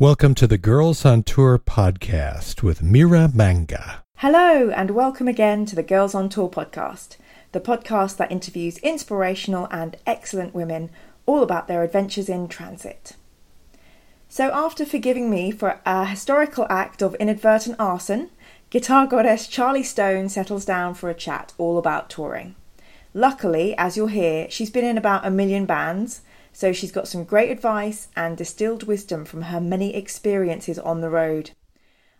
Welcome 0.00 0.34
to 0.36 0.46
the 0.46 0.56
Girls 0.56 1.04
on 1.04 1.24
Tour 1.24 1.58
podcast 1.58 2.62
with 2.62 2.82
Mira 2.82 3.30
Manga. 3.34 4.02
Hello, 4.16 4.70
and 4.70 4.92
welcome 4.92 5.28
again 5.28 5.66
to 5.66 5.76
the 5.76 5.82
Girls 5.82 6.14
on 6.14 6.30
Tour 6.30 6.48
podcast, 6.48 7.18
the 7.52 7.60
podcast 7.60 8.16
that 8.16 8.32
interviews 8.32 8.78
inspirational 8.78 9.68
and 9.70 9.98
excellent 10.06 10.54
women 10.54 10.88
all 11.26 11.42
about 11.42 11.68
their 11.68 11.82
adventures 11.82 12.30
in 12.30 12.48
transit. 12.48 13.12
So, 14.26 14.50
after 14.54 14.86
forgiving 14.86 15.28
me 15.28 15.50
for 15.50 15.82
a 15.84 16.06
historical 16.06 16.66
act 16.70 17.02
of 17.02 17.14
inadvertent 17.16 17.76
arson, 17.78 18.30
guitar 18.70 19.06
goddess 19.06 19.46
Charlie 19.46 19.82
Stone 19.82 20.30
settles 20.30 20.64
down 20.64 20.94
for 20.94 21.10
a 21.10 21.14
chat 21.14 21.52
all 21.58 21.76
about 21.76 22.08
touring. 22.08 22.54
Luckily, 23.12 23.76
as 23.76 23.98
you'll 23.98 24.06
hear, 24.06 24.48
she's 24.50 24.70
been 24.70 24.86
in 24.86 24.96
about 24.96 25.26
a 25.26 25.30
million 25.30 25.66
bands 25.66 26.22
so 26.52 26.72
she's 26.72 26.92
got 26.92 27.08
some 27.08 27.24
great 27.24 27.50
advice 27.50 28.08
and 28.16 28.36
distilled 28.36 28.84
wisdom 28.84 29.24
from 29.24 29.42
her 29.42 29.60
many 29.60 29.94
experiences 29.94 30.78
on 30.78 31.00
the 31.00 31.10
road. 31.10 31.52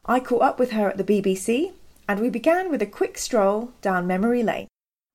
I 0.05 0.21
caught 0.21 0.43
up 0.43 0.59
with 0.59 0.73
her 0.73 0.89
at 0.89 0.97
the 0.97 1.05
BBC 1.05 1.73
and 2.09 2.21
we 2.21 2.31
began 2.31 2.71
with 2.71 2.83
a 2.83 2.87
quick 2.87 3.19
stroll 3.19 3.73
down 3.83 4.07
memory 4.07 4.43
lane. 4.43 4.69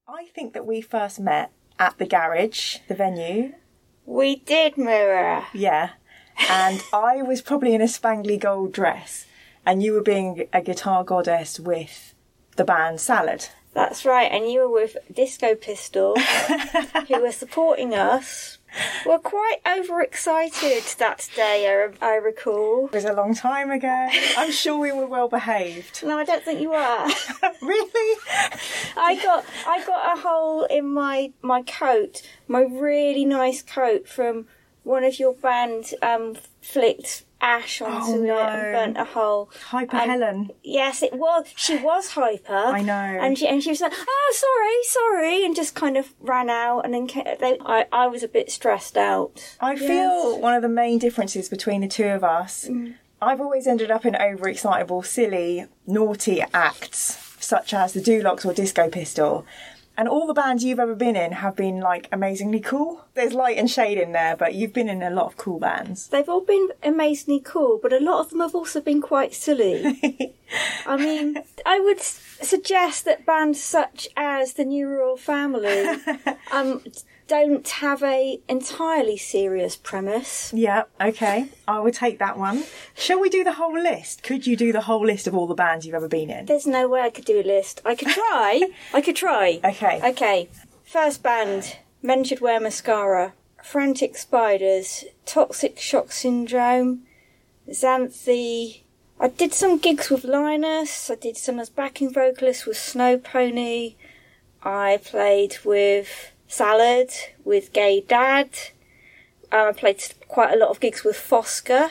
I 0.08 0.28
think 0.36 0.54
that 0.54 0.66
we 0.66 0.82
first 0.82 1.20
met 1.20 1.52
at 1.80 1.98
the 1.98 2.06
garage, 2.06 2.78
the 2.88 2.96
venue. 2.96 3.54
We 4.06 4.38
did, 4.38 4.78
Mira. 4.78 5.48
Yeah. 5.54 5.92
And 6.50 6.82
I 6.94 7.22
was 7.22 7.42
probably 7.42 7.74
in 7.74 7.82
a 7.82 7.86
spangly 7.86 8.40
gold 8.40 8.74
dress 8.74 9.26
and 9.66 9.82
you 9.82 9.94
were 9.94 10.02
being 10.02 10.48
a 10.54 10.62
guitar 10.62 11.04
goddess 11.04 11.60
with 11.60 12.14
the 12.56 12.64
band 12.64 13.02
Salad. 13.02 13.50
That's 13.74 14.06
right, 14.06 14.32
and 14.32 14.50
you 14.50 14.62
were 14.62 14.72
with 14.72 14.98
Disco 15.14 15.54
Pistol, 15.54 16.16
who 17.10 17.22
were 17.22 17.34
supporting 17.34 17.94
us 17.94 18.55
were 19.06 19.20
quite 19.20 19.58
overexcited 19.66 20.84
that 20.98 21.30
day, 21.36 21.68
I, 22.02 22.06
I 22.06 22.16
recall. 22.16 22.88
It 22.88 22.94
was 22.94 23.06
a 23.06 23.14
long 23.14 23.34
time 23.34 23.72
ago. 23.72 24.08
I'm 24.38 24.52
sure 24.52 24.78
we 24.78 24.92
were 24.92 25.08
well 25.08 25.28
behaved. 25.28 26.04
No, 26.04 26.18
I 26.18 26.24
don't 26.24 26.44
think 26.44 26.62
you 26.62 26.70
were. 26.70 26.76
really? 27.62 28.20
I 28.98 29.20
got 29.22 29.46
I 29.68 29.84
got 29.86 30.18
a 30.18 30.22
hole 30.22 30.64
in 30.66 30.88
my 30.94 31.32
my 31.42 31.62
coat, 31.62 32.22
my 32.48 32.62
really 32.62 33.26
nice 33.26 33.62
coat 33.62 34.08
from 34.08 34.48
one 34.84 35.04
of 35.04 35.20
your 35.20 35.34
band 35.34 35.94
um, 36.02 36.38
flicked 36.62 37.24
ash 37.46 37.82
onto 37.82 38.12
Oh, 38.14 38.16
no. 38.18 38.38
it 38.38 38.42
and 38.42 38.74
burnt 38.74 38.98
a 38.98 39.04
hole. 39.06 39.50
Hyper 39.70 39.98
And- 39.98 40.12
Helen. 40.12 40.52
Yes, 40.64 41.04
it 41.04 41.14
was. 41.14 41.46
She 41.56 41.78
was 41.78 42.10
hyper. 42.12 42.54
I 42.80 42.82
know. 42.82 42.94
And 42.94 43.38
she 43.38 43.48
and 43.48 43.62
she 43.64 43.70
was 43.70 43.82
like, 43.82 43.94
"Oh, 43.96 44.34
sorry, 44.46 44.78
sorry," 44.84 45.46
and 45.46 45.56
just 45.56 45.76
kind 45.76 45.96
of 45.98 46.14
ran 46.20 46.50
out. 46.50 46.82
And 46.86 46.94
then 46.94 47.08
they, 47.40 47.58
I 47.66 47.86
I 47.92 48.08
was 48.08 48.24
a 48.24 48.28
bit 48.28 48.52
stressed 48.52 48.98
out. 48.98 49.56
I 49.62 49.76
feel 49.76 50.40
one 50.40 50.54
of 50.54 50.62
the 50.62 50.70
main 50.84 50.98
differences 51.00 51.48
between 51.50 51.82
the 51.82 51.88
two 51.88 52.08
of 52.08 52.24
us. 52.24 52.68
Mm. 52.70 52.96
I've 53.22 53.40
always 53.42 53.66
ended 53.66 53.90
up 53.92 54.06
in 54.06 54.14
overexcitable, 54.14 55.06
silly, 55.06 55.66
naughty 55.88 56.44
acts, 56.54 57.18
such 57.40 57.74
as 57.74 57.94
the 57.94 58.02
Dulux 58.02 58.46
or 58.46 58.54
Disco 58.54 58.90
Pistol. 58.90 59.46
And 59.98 60.08
all 60.08 60.28
the 60.28 60.34
bands 60.34 60.64
you've 60.64 60.80
ever 60.80 60.96
been 60.96 61.16
in 61.16 61.32
have 61.32 61.56
been 61.56 61.80
like 61.80 62.10
amazingly 62.12 62.60
cool. 62.60 63.06
There's 63.14 63.34
light 63.34 63.58
and 63.58 63.70
shade 63.70 63.98
in 63.98 64.12
there, 64.12 64.36
but 64.36 64.54
you've 64.54 64.74
been 64.74 64.90
in 64.90 65.02
a 65.02 65.10
lot 65.10 65.28
of 65.28 65.38
cool 65.38 65.60
bands. 65.60 66.08
They've 66.08 66.28
all 66.28 66.42
been 66.42 66.70
amazingly 66.84 67.40
cool, 67.40 67.80
but 67.82 67.94
a 67.94 68.00
lot 68.00 68.20
of 68.20 68.30
them 68.30 68.42
have 68.42 68.56
also 68.56 68.82
been 68.82 69.02
quite 69.02 69.34
silly. 69.34 70.36
I 70.86 70.98
mean, 70.98 71.38
I 71.66 71.80
would 71.80 72.02
suggest 72.02 73.06
that 73.06 73.26
bands 73.26 73.62
such 73.62 74.10
as 74.18 74.54
the 74.54 74.66
New 74.66 74.88
Royal 74.88 75.18
Family 75.18 75.86
um, 76.52 76.84
don't 77.28 77.68
have 77.68 78.04
a 78.04 78.40
entirely 78.48 79.18
serious 79.18 79.76
premise. 79.76 80.52
Yeah, 80.54 80.84
okay. 81.02 81.50
I 81.68 81.80
will 81.80 81.92
take 81.92 82.20
that 82.20 82.38
one. 82.38 82.66
Shall 82.96 83.20
we 83.20 83.30
do 83.30 83.44
the 83.44 83.54
whole 83.54 83.74
list? 83.74 84.24
Could 84.24 84.46
you 84.46 84.56
do 84.56 84.72
the 84.72 84.82
whole 84.82 85.06
list 85.06 85.28
of 85.28 85.36
all 85.36 85.48
the 85.48 85.56
bands 85.56 85.86
you've 85.86 85.96
ever 85.96 86.08
been 86.08 86.30
in? 86.30 86.46
There's 86.46 86.68
no 86.68 86.88
way 86.88 87.02
I 87.02 87.10
could 87.10 87.26
do 87.26 87.40
a 87.40 87.44
list. 87.44 87.82
I 87.86 87.96
could 87.96 88.10
try. 88.10 88.70
I 88.94 89.02
could 89.02 89.16
try. 89.16 89.60
Okay. 89.64 90.02
Okay. 90.04 90.50
First 90.84 91.24
band, 91.24 91.78
Men 92.02 92.24
Should 92.24 92.42
Wear 92.42 92.60
Mascara, 92.60 93.34
Frantic 93.64 94.16
Spiders, 94.16 95.06
Toxic 95.26 95.80
Shock 95.80 96.12
Syndrome, 96.12 97.02
Xanthi. 97.68 98.82
I 99.20 99.30
did 99.30 99.54
some 99.54 99.80
gigs 99.80 100.10
with 100.10 100.24
Linus. 100.24 101.10
I 101.10 101.16
did 101.16 101.38
some 101.38 101.60
as 101.60 101.70
backing 101.70 102.14
vocalist 102.14 102.68
with 102.68 102.78
Snow 102.78 103.18
Pony. 103.18 103.96
I 104.62 105.00
played 105.04 105.58
with 105.64 106.32
Salad, 106.56 107.12
with 107.44 107.74
Gay 107.74 108.00
Dad. 108.00 108.50
Um, 109.52 109.68
I 109.68 109.72
played 109.74 110.02
quite 110.30 110.54
a 110.54 110.58
lot 110.58 110.70
of 110.70 110.80
gigs 110.80 111.04
with 111.04 111.18
Fosca. 111.18 111.90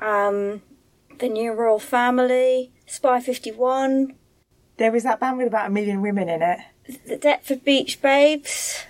Um, 0.00 0.62
the 1.18 1.28
New 1.28 1.52
Royal 1.52 1.78
Family, 1.78 2.72
Spy 2.86 3.20
51, 3.20 4.14
There 4.78 4.90
was 4.90 5.04
that 5.04 5.20
band 5.20 5.38
with 5.38 5.46
about 5.46 5.68
a 5.68 5.70
million 5.70 6.02
women 6.02 6.28
in 6.28 6.42
it. 6.42 6.58
the 7.06 7.16
Deptford 7.16 7.64
Beach 7.64 8.02
Babes. 8.02 8.84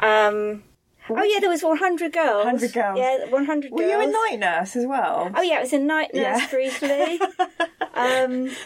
Um, 0.00 0.64
oh 1.08 1.22
yeah, 1.24 1.40
there 1.40 1.48
was 1.50 1.62
100 1.62 2.12
girls. 2.12 2.44
100 2.44 2.72
girls. 2.74 2.98
Yeah, 2.98 3.28
100 3.30 3.72
Were 3.72 3.78
girls. 3.78 3.90
you 3.90 4.00
a 4.00 4.06
night 4.12 4.38
nurse 4.38 4.76
as 4.76 4.84
well? 4.86 5.30
Oh 5.34 5.40
yeah, 5.42 5.58
it 5.58 5.62
was 5.62 5.72
a 5.72 5.78
night 5.78 6.12
nurse 6.14 6.40
Yeah. 6.42 6.50
briefly. 6.50 7.20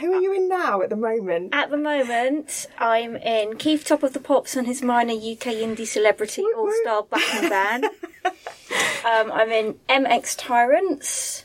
Who 0.00 0.12
are 0.12 0.20
you 0.20 0.32
in 0.34 0.48
now 0.48 0.82
at 0.82 0.90
the 0.90 0.96
moment? 0.96 1.54
at 1.54 1.70
the 1.70 1.76
moment, 1.76 2.66
I'm 2.78 3.16
in 3.16 3.56
Keith 3.56 3.84
Top 3.84 4.02
of 4.02 4.12
the 4.12 4.20
Pops 4.20 4.56
and 4.56 4.66
his 4.66 4.82
minor 4.82 5.12
UK 5.12 5.54
indie 5.62 5.86
celebrity 5.86 6.42
all 6.56 6.70
star 6.82 7.02
backing 7.04 7.48
band. 7.48 7.84
um, 8.24 9.30
I'm 9.32 9.50
in 9.50 9.74
MX 9.88 10.36
Tyrants. 10.36 11.44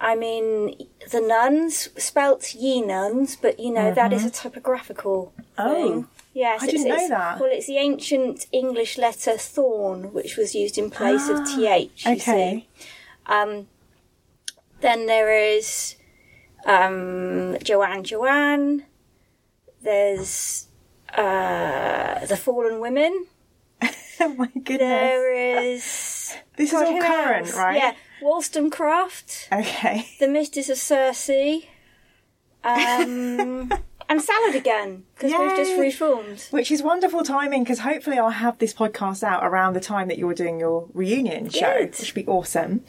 I'm 0.00 0.22
in 0.22 0.74
The 1.12 1.20
Nuns, 1.20 1.88
spelt 2.02 2.54
Ye 2.54 2.80
Nuns, 2.82 3.36
but 3.36 3.60
you 3.60 3.70
know 3.72 3.92
that 3.94 4.12
is 4.12 4.24
a 4.24 4.30
typographical 4.30 5.32
Mm-hmm. 5.58 5.68
Oh. 5.70 5.88
thing. 5.88 6.08
Yes, 6.32 6.62
I 6.64 6.66
didn't 6.66 6.88
know 6.88 7.08
that. 7.10 7.38
Well, 7.38 7.48
it's 7.52 7.68
the 7.68 7.76
ancient 7.76 8.46
English 8.50 8.98
letter 8.98 9.36
thorn, 9.38 10.12
which 10.12 10.36
was 10.36 10.52
used 10.52 10.76
in 10.78 10.90
place 10.90 11.28
of 11.28 11.46
th. 11.46 11.90
Ah, 12.04 12.10
Okay. 12.10 12.66
Um, 13.26 13.68
then 14.80 15.06
there 15.06 15.32
is 15.32 15.94
um, 16.64 17.56
Joanne 17.62 18.04
Joanne. 18.04 18.84
There's 19.82 20.68
uh, 21.14 22.24
the 22.26 22.36
Fallen 22.36 22.80
Women. 22.80 23.26
oh 24.20 24.34
my 24.34 24.46
goodness. 24.46 24.78
There 24.78 25.32
is 25.34 26.36
this 26.56 26.72
is 26.72 26.74
all 26.74 27.00
current, 27.00 27.46
else? 27.48 27.56
right? 27.56 27.76
Yeah, 27.76 27.92
Wollstonecraft, 28.22 29.48
Okay. 29.52 30.08
The 30.18 30.28
Mistress 30.28 30.70
of 30.70 30.78
Circe, 30.78 31.30
um, 32.62 33.70
and 34.08 34.22
Salad 34.22 34.54
again 34.54 35.04
because 35.14 35.32
we've 35.38 35.56
just 35.56 35.78
reformed. 35.78 36.46
Which 36.50 36.70
is 36.70 36.82
wonderful 36.82 37.22
timing 37.22 37.64
because 37.64 37.80
hopefully 37.80 38.18
I'll 38.18 38.30
have 38.30 38.58
this 38.58 38.72
podcast 38.72 39.22
out 39.22 39.44
around 39.44 39.74
the 39.74 39.80
time 39.80 40.08
that 40.08 40.18
you're 40.18 40.34
doing 40.34 40.58
your 40.58 40.88
reunion 40.94 41.50
show, 41.50 41.74
Good. 41.80 41.90
which 41.90 42.14
would 42.14 42.26
be 42.26 42.30
awesome. 42.30 42.84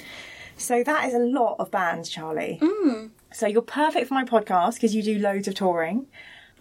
So 0.57 0.83
that 0.83 1.05
is 1.07 1.13
a 1.13 1.19
lot 1.19 1.57
of 1.59 1.69
bands, 1.71 2.09
Charlie. 2.09 2.59
Mm. 2.61 3.09
So 3.35 3.47
you're 3.47 3.61
perfect 3.61 4.07
for 4.07 4.13
my 4.13 4.23
podcast 4.23 4.75
because 4.75 4.95
you 4.95 5.03
do 5.03 5.19
loads 5.19 5.49
of 5.49 5.55
touring. 5.55 6.07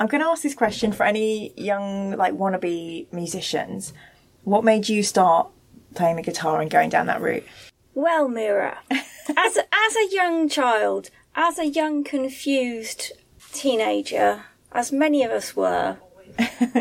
I'm 0.01 0.09
going 0.09 0.21
to 0.21 0.27
ask 0.27 0.43
this 0.43 0.57
question 0.57 0.91
for 0.91 1.05
any 1.05 1.53
young, 1.57 2.17
like, 2.17 2.35
wannabe 2.35 3.12
musicians. 3.12 3.93
What 4.43 4.65
made 4.65 4.89
you 4.89 5.05
start 5.05 5.47
playing 5.95 6.17
the 6.17 6.23
guitar 6.23 6.61
and 6.61 6.69
going 6.69 6.91
down 6.91 7.07
that 7.07 7.21
route? 7.21 7.45
Well, 7.95 8.27
Mira, 8.27 8.79
as 8.91 9.57
a, 9.57 9.62
as 9.73 9.97
a 9.97 10.09
young 10.11 10.49
child, 10.49 11.11
as 11.37 11.61
a 11.61 11.69
young 11.69 12.03
confused 12.03 13.12
teenager, 13.53 14.47
as 14.73 14.91
many 14.91 15.23
of 15.23 15.31
us 15.31 15.55
were, 15.55 15.99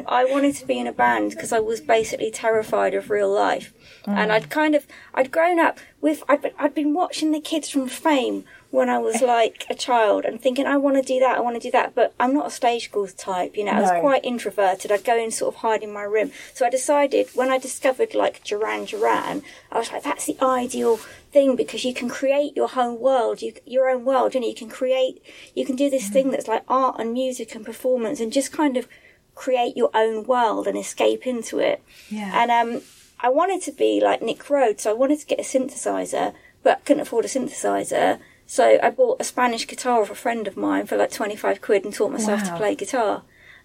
I 0.07 0.25
wanted 0.25 0.56
to 0.56 0.66
be 0.66 0.80
in 0.80 0.88
a 0.88 0.92
band 0.92 1.30
because 1.30 1.54
I 1.54 1.60
was 1.60 1.81
basically 1.81 2.31
terrified 2.31 2.95
of 2.95 3.12
real 3.12 3.31
life, 3.31 3.72
and 4.07 4.31
mm. 4.31 4.34
I'd 4.34 4.50
kind 4.50 4.74
of 4.74 4.88
I'd 5.13 5.31
grown 5.31 5.60
up 5.60 5.78
with 6.01 6.24
I'd 6.28 6.42
been, 6.42 6.54
I'd 6.57 6.74
been 6.74 6.95
watching 6.95 7.31
the 7.31 7.40
kids 7.40 7.69
from 7.69 7.88
Fame 7.88 8.45
when 8.74 8.90
I 8.90 8.98
was 8.98 9.22
like 9.22 9.68
a 9.70 9.75
child 9.75 10.25
and 10.25 10.42
thinking 10.42 10.66
I 10.66 10.78
want 10.78 10.96
to 10.96 11.04
do 11.04 11.20
that, 11.20 11.38
I 11.38 11.42
want 11.42 11.56
to 11.56 11.60
do 11.60 11.70
that, 11.70 11.94
but 11.94 12.12
I'm 12.20 12.34
not 12.34 12.48
a 12.48 12.50
stage 12.50 12.86
school 12.86 13.06
type, 13.06 13.56
you 13.56 13.64
know. 13.64 13.72
I 13.72 13.81
was 13.81 13.92
quite 14.02 14.25
introverted. 14.25 14.92
I'd 14.92 15.04
go 15.04 15.16
and 15.16 15.31
sort 15.31 15.54
of 15.54 15.62
hide 15.62 15.84
in 15.84 15.94
my 15.94 16.02
room. 16.02 16.31
So 16.56 16.66
I 16.66 16.72
decided 16.72 17.28
when 17.36 17.52
I 17.52 17.60
discovered 17.60 18.16
like 18.16 18.44
Duran 18.44 18.86
Duran, 18.86 19.44
I 19.72 19.78
was 19.78 19.92
like, 19.92 20.02
that's 20.02 20.25
the 20.25 20.38
ideal 20.42 20.98
thing 21.31 21.56
because 21.56 21.86
you 21.86 21.94
can 21.94 22.10
create 22.10 22.56
your 22.56 22.68
own 22.75 23.00
world, 23.00 23.44
you, 23.44 23.54
your 23.68 23.92
own 23.92 24.06
world, 24.06 24.34
you 24.34 24.42
know. 24.42 24.48
You 24.48 24.56
can 24.56 24.70
create, 24.70 25.24
you 25.54 25.68
can 25.68 25.76
do 25.76 25.92
this 25.92 26.10
thing 26.10 26.31
that's 26.31 26.48
like 26.48 26.64
art 26.68 26.96
and 26.98 27.14
music 27.14 27.54
and 27.54 27.64
performance, 27.64 28.19
and 28.19 28.34
just 28.34 28.52
kind 28.52 28.76
of 28.76 28.88
create 29.36 29.78
your 29.78 29.92
own 29.94 30.24
world 30.24 30.66
and 30.66 30.80
escape 30.80 31.28
into 31.28 31.60
it. 31.60 31.84
Yeah. 32.10 32.31
And 32.34 32.50
um, 32.50 32.81
I 33.19 33.30
wanted 33.30 33.62
to 33.66 33.72
be 33.72 34.02
like 34.04 34.24
Nick 34.24 34.50
Rhodes, 34.50 34.81
so 34.81 34.90
I 34.90 34.94
wanted 34.94 35.19
to 35.19 35.28
get 35.28 35.40
a 35.40 35.44
synthesizer, 35.44 36.34
but 36.64 36.84
couldn't 36.86 37.02
afford 37.02 37.26
a 37.26 37.28
synthesizer. 37.28 38.18
So 38.54 38.78
I 38.84 38.92
bought 38.92 39.20
a 39.20 39.24
Spanish 39.24 39.66
guitar 39.66 40.04
of 40.04 40.12
a 40.12 40.16
friend 40.16 40.48
of 40.48 40.56
mine 40.56 40.86
for 40.86 40.96
like 40.96 41.10
25 41.12 41.60
quid 41.60 41.84
and 41.86 41.92
taught 41.94 42.12
myself 42.12 42.44
Wow. 42.44 42.52
to 42.52 42.58
play 42.58 42.76
guitar. 42.76 43.16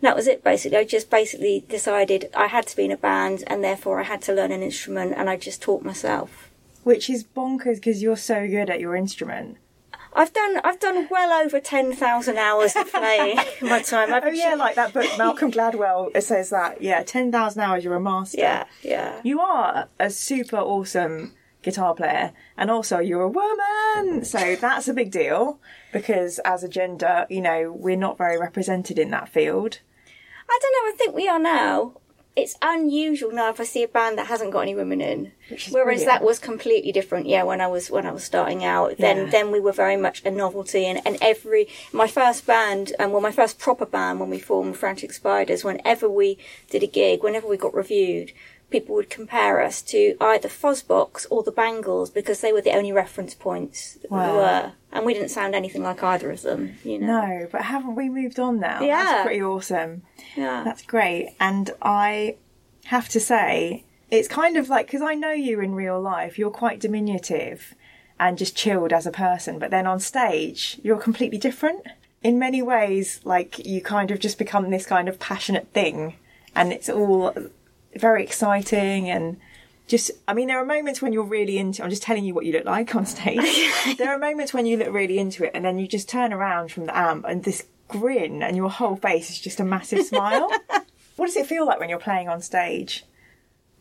And 0.01 0.03
that 0.07 0.17
was 0.17 0.27
it 0.27 0.43
basically. 0.43 0.79
I 0.79 0.85
just 0.85 1.11
basically 1.11 1.63
decided 1.69 2.31
I 2.35 2.47
had 2.47 2.67
to 2.69 2.77
be 2.77 2.87
in 2.87 2.91
a 2.93 2.97
band 2.97 3.45
and 3.49 3.63
therefore 3.63 4.01
I 4.01 4.05
had 4.05 4.23
to 4.23 4.33
learn 4.33 4.51
an 4.51 4.63
instrument 4.63 5.13
and 5.15 5.29
I 5.29 5.37
just 5.37 5.61
taught 5.61 5.83
myself. 5.85 6.49
which 6.85 7.11
is 7.11 7.23
bonkers 7.23 7.77
because 7.77 8.03
you're 8.03 8.17
so 8.17 8.47
good 8.49 8.71
at 8.71 8.81
your 8.81 8.97
instrument. 8.97 9.59
I've 10.15 10.33
done 10.33 10.55
I've 10.65 10.81
done 10.81 11.07
well 11.11 11.33
over 11.45 11.61
ten 11.61 11.93
thousand 11.93 12.39
hours 12.39 12.75
of 12.75 12.91
playing 12.91 13.37
my 13.61 13.83
time. 13.83 14.09
I've 14.15 14.25
Oh 14.25 14.29
yeah, 14.31 14.55
like 14.55 14.77
that 14.77 14.95
book 14.95 15.11
Malcolm 15.19 15.51
Gladwell. 15.53 16.11
It 16.17 16.23
says 16.23 16.49
that. 16.49 16.81
Yeah, 16.81 17.03
ten 17.03 17.31
thousand 17.31 17.61
hours. 17.61 17.85
You're 17.85 17.95
a 17.97 18.01
master. 18.01 18.39
yeah, 18.39 18.65
yeah. 18.83 19.21
You 19.23 19.41
are 19.41 19.89
a 20.01 20.09
super 20.09 20.57
awesome 20.57 21.35
guitar 21.63 21.95
player, 21.95 22.33
and 22.57 22.71
also 22.71 22.99
you're 22.99 23.23
a 23.23 23.29
woman. 23.29 24.25
So 24.25 24.57
that's 24.57 24.89
a 24.89 24.95
big 24.95 25.11
deal 25.11 25.61
because 25.93 26.39
as 26.41 26.63
a 26.63 26.69
gender, 26.69 27.27
you 27.29 27.41
know, 27.41 27.73
we're 27.73 27.97
not 27.97 28.19
very 28.19 28.39
represented 28.39 28.99
in 28.99 29.11
that 29.11 29.29
field. 29.29 29.81
I 30.49 30.59
don't 30.63 30.73
know. 30.73 30.93
I 30.93 30.97
think 30.97 31.15
we 31.15 31.29
are 31.29 31.39
now. 31.39 31.95
It's 32.37 32.57
unusual 32.63 33.33
now 33.33 33.51
if 33.51 33.59
I 33.59 33.65
see 33.65 33.83
a 33.83 33.89
band 33.89 34.17
that 34.17 34.29
hasn't 34.29 34.53
got 34.53 34.61
any 34.61 34.75
women 34.77 35.01
in. 35.01 35.33
Whereas 35.49 35.73
brilliant. 35.73 36.07
that 36.07 36.23
was 36.23 36.39
completely 36.39 36.93
different. 36.93 37.27
Yeah, 37.27 37.43
when 37.43 37.61
I 37.61 37.67
was 37.67 37.91
when 37.91 38.07
I 38.07 38.13
was 38.13 38.23
starting 38.23 38.65
out, 38.65 38.97
then 38.99 39.17
Yeah. 39.17 39.31
then 39.31 39.51
we 39.51 39.59
were 39.59 39.73
very 39.73 39.97
much 39.97 40.25
a 40.25 40.31
novelty. 40.31 40.87
And, 40.87 41.05
and 41.05 41.19
every 41.21 41.67
my 41.93 42.07
first 42.07 42.47
band, 42.47 42.93
and 43.01 43.11
well, 43.13 43.21
my 43.21 43.33
first 43.33 43.59
proper 43.59 43.85
band 43.87 44.21
when 44.21 44.31
we 44.31 44.39
formed 44.39 44.77
Frantic 44.77 45.13
Spiders. 45.13 45.65
Whenever 45.65 46.09
we 46.09 46.39
did 46.71 46.85
a 46.85 46.87
gig, 46.87 47.25
whenever 47.25 47.49
we 47.49 47.57
got 47.57 47.75
reviewed, 47.75 48.31
people 48.71 48.95
would 48.95 49.09
compare 49.11 49.63
us 49.63 49.81
to 49.83 50.17
either 50.21 50.49
Fuzzbox 50.49 51.27
or 51.31 51.43
the 51.43 51.51
Bangles 51.53 52.11
because 52.11 52.41
they 52.41 52.53
were 52.53 52.61
the 52.61 52.73
only 52.77 52.93
reference 52.93 53.35
points 53.35 53.95
that 54.03 54.11
Wow. 54.11 54.33
we 54.33 54.37
were, 54.39 54.73
and 54.93 55.07
we 55.07 55.15
didn't 55.15 55.31
sound 55.31 55.55
anything 55.55 55.83
like 55.83 56.03
either 56.03 56.31
of 56.31 56.43
them. 56.43 56.77
You 56.85 56.99
know. 56.99 57.07
No, 57.27 57.49
but 57.51 57.63
haven't 57.63 57.95
we 57.95 58.09
moved 58.09 58.39
on 58.39 58.61
now? 58.61 58.83
Yeah. 58.83 59.05
That's 59.05 59.23
pretty 59.27 59.43
awesome. 59.43 60.03
Yeah. 60.37 60.63
That's 60.65 60.83
great. 60.83 61.35
And 61.41 61.71
I 61.81 62.37
have 62.87 63.09
to 63.11 63.21
say, 63.21 63.85
it's 64.11 64.29
kind 64.29 64.57
of 64.57 64.69
like, 64.69 64.87
because 64.87 65.03
I 65.03 65.15
know 65.15 65.33
you 65.33 65.61
in 65.61 65.75
real 65.75 66.01
life, 66.01 66.39
you're 66.39 66.51
quite 66.51 66.81
diminutive 66.81 67.75
and 68.21 68.37
just 68.37 68.57
chilled 68.57 68.93
as 68.93 69.07
a 69.07 69.11
person, 69.13 69.59
but 69.59 69.71
then 69.71 69.87
on 69.87 70.01
stage, 70.01 70.81
you're 70.83 70.97
completely 70.99 71.39
different. 71.39 71.87
In 72.23 72.39
many 72.39 72.63
ways, 72.63 73.21
like, 73.25 73.65
you 73.65 73.81
kind 73.81 74.11
of 74.11 74.19
just 74.19 74.39
become 74.39 74.71
this 74.71 74.87
kind 74.87 75.09
of 75.09 75.21
passionate 75.21 75.69
thing, 75.73 76.15
and 76.55 76.73
it's 76.73 76.89
all 76.89 77.33
very 77.99 78.23
exciting 78.23 79.11
and 79.11 79.39
just 79.87 80.11
I 80.27 80.35
mean 80.35 80.49
there 80.49 80.59
are 80.59 80.67
moments 80.67 81.01
when 81.01 81.13
you're 81.13 81.25
really 81.25 81.59
into 81.59 81.83
I'm 81.83 81.91
just 81.91 82.03
telling 82.03 82.25
you 82.25 82.35
what 82.35 82.45
you 82.45 82.53
look 82.53 82.65
like 82.65 82.95
on 82.95 83.07
stage. 83.07 83.97
there 83.99 84.11
are 84.11 84.19
moments 84.19 84.53
when 84.53 84.67
you 84.67 84.77
look 84.77 84.93
really 84.93 85.19
into 85.19 85.45
it 85.45 85.53
and 85.55 85.65
then 85.65 85.79
you 85.79 85.89
just 85.89 86.09
turn 86.09 86.33
around 86.33 86.73
from 86.73 86.87
the 86.87 86.97
amp 86.97 87.25
and 87.27 87.45
this 87.45 87.67
grin 87.89 88.43
and 88.43 88.57
your 88.57 88.71
whole 88.71 88.97
face 88.97 89.31
is 89.31 89.41
just 89.41 89.61
a 89.61 89.65
massive 89.65 90.05
smile. 90.05 90.51
what 91.17 91.27
does 91.27 91.37
it 91.37 91.47
feel 91.47 91.67
like 91.67 91.81
when 91.81 91.89
you're 91.89 91.99
playing 91.99 92.29
on 92.29 92.43
stage? 92.43 93.05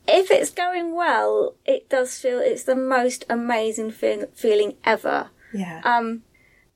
if 0.08 0.32
it's 0.32 0.52
going 0.52 0.96
well, 0.96 1.56
it 1.66 1.90
does 1.90 2.18
feel 2.18 2.40
it's 2.40 2.64
the 2.64 2.76
most 2.76 3.26
amazing 3.30 3.92
feel, 3.92 4.28
feeling 4.34 4.76
ever. 4.86 5.30
Yeah. 5.54 5.82
Um, 5.84 6.24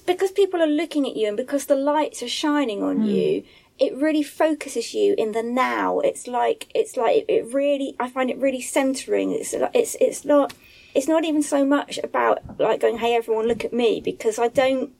because 0.05 0.31
people 0.31 0.61
are 0.61 0.67
looking 0.67 1.07
at 1.07 1.15
you 1.15 1.27
and 1.27 1.37
because 1.37 1.67
the 1.67 1.75
lights 1.75 2.21
are 2.21 2.27
shining 2.27 2.83
on 2.83 3.05
you, 3.05 3.43
it 3.81 3.97
really 3.97 4.21
focuses 4.21 4.93
you 4.93 5.15
in 5.17 5.31
the 5.31 5.41
now. 5.41 5.99
It's 5.99 6.27
like 6.27 6.71
it's 6.75 6.95
like 6.95 7.25
it, 7.27 7.51
really. 7.51 7.95
I 7.99 8.09
find 8.09 8.29
it 8.29 8.37
really 8.37 8.61
centering. 8.61 9.31
It's 9.31 9.53
it's 9.73 9.97
it's 9.99 10.23
not. 10.23 10.53
It's 10.93 11.07
not 11.07 11.23
even 11.23 11.41
so 11.41 11.65
much 11.65 11.97
about 12.03 12.59
like 12.59 12.79
going, 12.79 12.99
"Hey, 12.99 13.15
everyone, 13.15 13.47
look 13.47 13.65
at 13.65 13.73
me," 13.73 13.99
because 13.99 14.37
I 14.37 14.49
don't. 14.49 14.91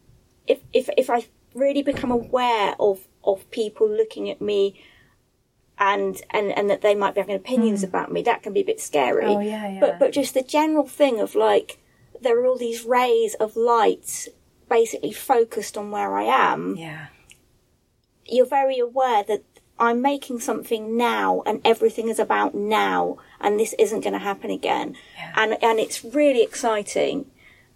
If 0.47 0.61
if 0.73 0.89
if 0.97 1.09
I 1.11 1.25
really 1.53 1.83
become 1.83 2.09
aware 2.11 2.75
of 2.79 3.07
of 3.23 3.49
people 3.51 3.87
looking 3.87 4.31
at 4.31 4.41
me 4.41 4.81
and 5.77 6.19
and 6.31 6.51
and 6.51 6.67
that 6.71 6.81
they 6.81 6.95
might 6.95 7.13
be 7.13 7.21
having 7.21 7.35
opinions 7.35 7.81
hmm. 7.81 7.87
about 7.87 8.11
me 8.11 8.23
that 8.23 8.41
can 8.41 8.51
be 8.51 8.61
a 8.61 8.65
bit 8.65 8.81
scary. 8.81 9.25
Oh, 9.25 9.39
yeah, 9.39 9.73
yeah. 9.73 9.79
but 9.79 9.99
but 9.99 10.11
just 10.11 10.33
the 10.33 10.41
general 10.41 10.87
thing 10.87 11.19
of 11.19 11.35
like 11.35 11.77
there 12.19 12.39
are 12.39 12.47
all 12.47 12.57
these 12.57 12.83
rays 12.83 13.35
of 13.35 13.55
light 13.55 14.27
basically 14.69 15.11
focused 15.11 15.77
on 15.77 15.91
where 15.91 16.15
i 16.15 16.23
am 16.23 16.77
yeah. 16.77 17.07
You're 18.31 18.45
very 18.59 18.79
aware 18.79 19.23
that 19.23 19.43
i'm 19.79 20.01
making 20.01 20.39
something 20.39 20.95
now 20.97 21.41
and 21.45 21.59
everything 21.65 22.07
is 22.09 22.19
about 22.19 22.53
now 22.55 23.17
and 23.39 23.59
this 23.59 23.73
isn't 23.79 24.01
going 24.01 24.13
to 24.13 24.19
happen 24.19 24.49
again 24.51 24.95
Yeah. 25.17 25.33
and 25.35 25.51
and 25.63 25.79
it's 25.79 26.03
really 26.03 26.43
exciting 26.43 27.25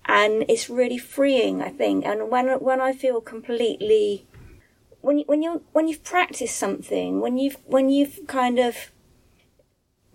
and 0.05 0.45
it's 0.47 0.69
really 0.69 0.97
freeing 0.97 1.61
i 1.61 1.69
think 1.69 2.05
and 2.05 2.29
when 2.29 2.47
when 2.59 2.79
i 2.79 2.93
feel 2.93 3.21
completely 3.21 4.25
when 5.01 5.19
you 5.19 5.25
when 5.27 5.41
you 5.43 5.61
when 5.73 5.87
you've 5.87 6.03
practiced 6.03 6.55
something, 6.57 7.21
when 7.21 7.37
you've 7.37 7.57
when 7.67 7.89
you've 7.89 8.21
kind 8.25 8.57
of 8.57 8.73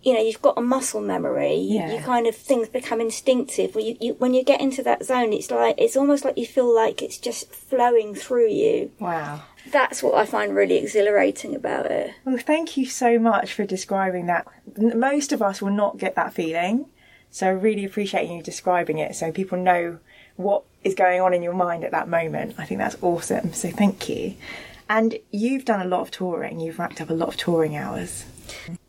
you 0.02 0.12
know 0.14 0.20
you've 0.20 0.42
got 0.42 0.58
a 0.58 0.60
muscle 0.60 1.00
memory, 1.00 1.54
you, 1.54 1.78
Yeah. 1.78 1.92
you 1.94 2.00
kind 2.00 2.26
of 2.26 2.34
things 2.34 2.68
become 2.68 3.00
instinctive. 3.00 3.76
When 3.76 3.84
you, 3.86 3.96
you 4.00 4.12
when 4.14 4.34
you 4.34 4.42
get 4.42 4.60
into 4.60 4.82
that 4.82 5.04
zone, 5.04 5.32
it's 5.32 5.48
like 5.50 5.76
it's 5.78 5.96
almost 5.96 6.24
like 6.24 6.36
you 6.38 6.46
feel 6.46 6.74
like 6.74 7.02
it's 7.02 7.18
just 7.18 7.52
flowing 7.54 8.16
through 8.16 8.48
you. 8.48 8.90
Wow. 8.98 9.42
That's 9.66 10.02
what 10.02 10.14
I 10.14 10.24
find 10.24 10.54
really 10.54 10.76
exhilarating 10.76 11.54
about 11.54 11.86
it. 11.86 12.14
Well, 12.24 12.38
thank 12.38 12.76
you 12.76 12.86
so 12.86 13.18
much 13.18 13.52
for 13.52 13.64
describing 13.64 14.26
that. 14.26 14.46
Most 14.76 15.32
of 15.32 15.42
us 15.42 15.60
will 15.60 15.72
not 15.72 15.98
get 15.98 16.14
that 16.14 16.32
feeling, 16.32 16.86
so 17.30 17.46
I 17.46 17.50
really 17.50 17.84
appreciate 17.84 18.28
you 18.28 18.42
describing 18.42 18.98
it 18.98 19.14
so 19.14 19.30
people 19.30 19.58
know 19.58 19.98
what 20.36 20.64
is 20.82 20.94
going 20.94 21.20
on 21.20 21.34
in 21.34 21.42
your 21.42 21.52
mind 21.52 21.84
at 21.84 21.90
that 21.92 22.08
moment. 22.08 22.54
I 22.58 22.64
think 22.64 22.78
that's 22.78 22.96
awesome, 23.02 23.52
so 23.52 23.70
thank 23.70 24.08
you. 24.08 24.34
And 24.88 25.18
you've 25.30 25.64
done 25.64 25.80
a 25.80 25.88
lot 25.88 26.00
of 26.00 26.10
touring, 26.10 26.58
you've 26.60 26.78
racked 26.78 27.00
up 27.00 27.10
a 27.10 27.14
lot 27.14 27.28
of 27.28 27.36
touring 27.36 27.76
hours. 27.76 28.24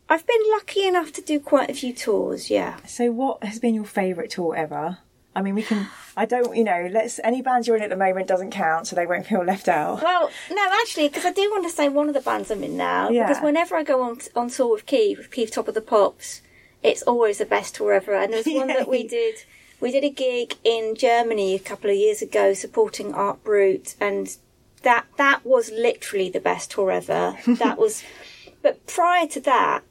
I've 0.08 0.26
been 0.26 0.42
lucky 0.50 0.86
enough 0.86 1.12
to 1.12 1.22
do 1.22 1.40
quite 1.40 1.70
a 1.70 1.74
few 1.74 1.92
tours. 1.92 2.50
Yeah. 2.50 2.76
So, 2.86 3.10
what 3.12 3.42
has 3.44 3.58
been 3.58 3.74
your 3.74 3.84
favourite 3.84 4.30
tour 4.30 4.54
ever? 4.54 4.98
I 5.34 5.42
mean, 5.42 5.54
we 5.54 5.62
can. 5.62 5.88
I 6.16 6.26
don't, 6.26 6.54
you 6.54 6.64
know, 6.64 6.88
let's. 6.90 7.18
Any 7.24 7.40
bands 7.40 7.66
you're 7.66 7.76
in 7.76 7.82
at 7.82 7.90
the 7.90 7.96
moment 7.96 8.26
doesn't 8.26 8.50
count, 8.50 8.86
so 8.86 8.96
they 8.96 9.06
won't 9.06 9.26
feel 9.26 9.42
left 9.42 9.66
out. 9.68 10.02
Well, 10.02 10.30
no, 10.50 10.68
actually, 10.82 11.08
because 11.08 11.24
I 11.24 11.32
do 11.32 11.50
want 11.50 11.64
to 11.64 11.70
say 11.70 11.88
one 11.88 12.08
of 12.08 12.14
the 12.14 12.20
bands 12.20 12.50
I'm 12.50 12.62
in 12.62 12.76
now. 12.76 13.08
Yeah. 13.08 13.26
Because 13.26 13.42
whenever 13.42 13.76
I 13.76 13.82
go 13.82 14.02
on 14.02 14.18
on 14.36 14.50
tour 14.50 14.72
with 14.72 14.86
Keith, 14.86 15.18
with 15.18 15.30
Keith 15.30 15.50
Top 15.50 15.68
of 15.68 15.74
the 15.74 15.80
Pops, 15.80 16.42
it's 16.82 17.02
always 17.02 17.38
the 17.38 17.46
best 17.46 17.76
tour 17.76 17.92
ever. 17.94 18.14
And 18.14 18.32
there 18.32 18.42
was 18.44 18.54
one 18.54 18.68
that 18.68 18.88
we 18.88 19.06
did. 19.18 19.44
We 19.80 19.90
did 19.90 20.04
a 20.04 20.10
gig 20.10 20.54
in 20.62 20.94
Germany 20.96 21.54
a 21.54 21.58
couple 21.58 21.90
of 21.90 21.96
years 21.96 22.22
ago 22.22 22.54
supporting 22.54 23.14
Art 23.14 23.42
Brut, 23.42 23.96
and 24.00 24.36
that 24.82 25.06
that 25.16 25.44
was 25.44 25.70
literally 25.70 26.28
the 26.28 26.40
best 26.40 26.70
tour 26.72 26.90
ever. 26.90 27.38
That 27.46 27.78
was. 27.78 28.04
But 28.60 28.86
prior 28.86 29.26
to 29.28 29.40
that, 29.40 29.82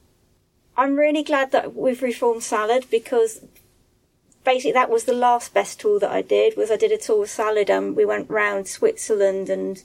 I'm 0.78 0.98
really 0.98 1.24
glad 1.24 1.52
that 1.52 1.76
we've 1.76 2.02
reformed 2.02 2.44
Salad 2.44 2.86
because 2.90 3.42
basically 4.44 4.72
that 4.74 4.90
was 4.90 5.04
the 5.06 5.14
last 5.14 5.54
best 5.54 5.80
tour 5.80 6.00
that 6.00 6.12
I 6.12 6.22
did 6.22 6.58
was 6.58 6.72
I 6.72 6.78
did 6.78 6.92
a 6.92 6.98
tour 6.98 7.20
with 7.22 7.30
Salad 7.30 7.70
and 7.70 7.96
we 7.96 8.06
went 8.06 8.30
round 8.30 8.68
Switzerland 8.68 9.50
and 9.50 9.84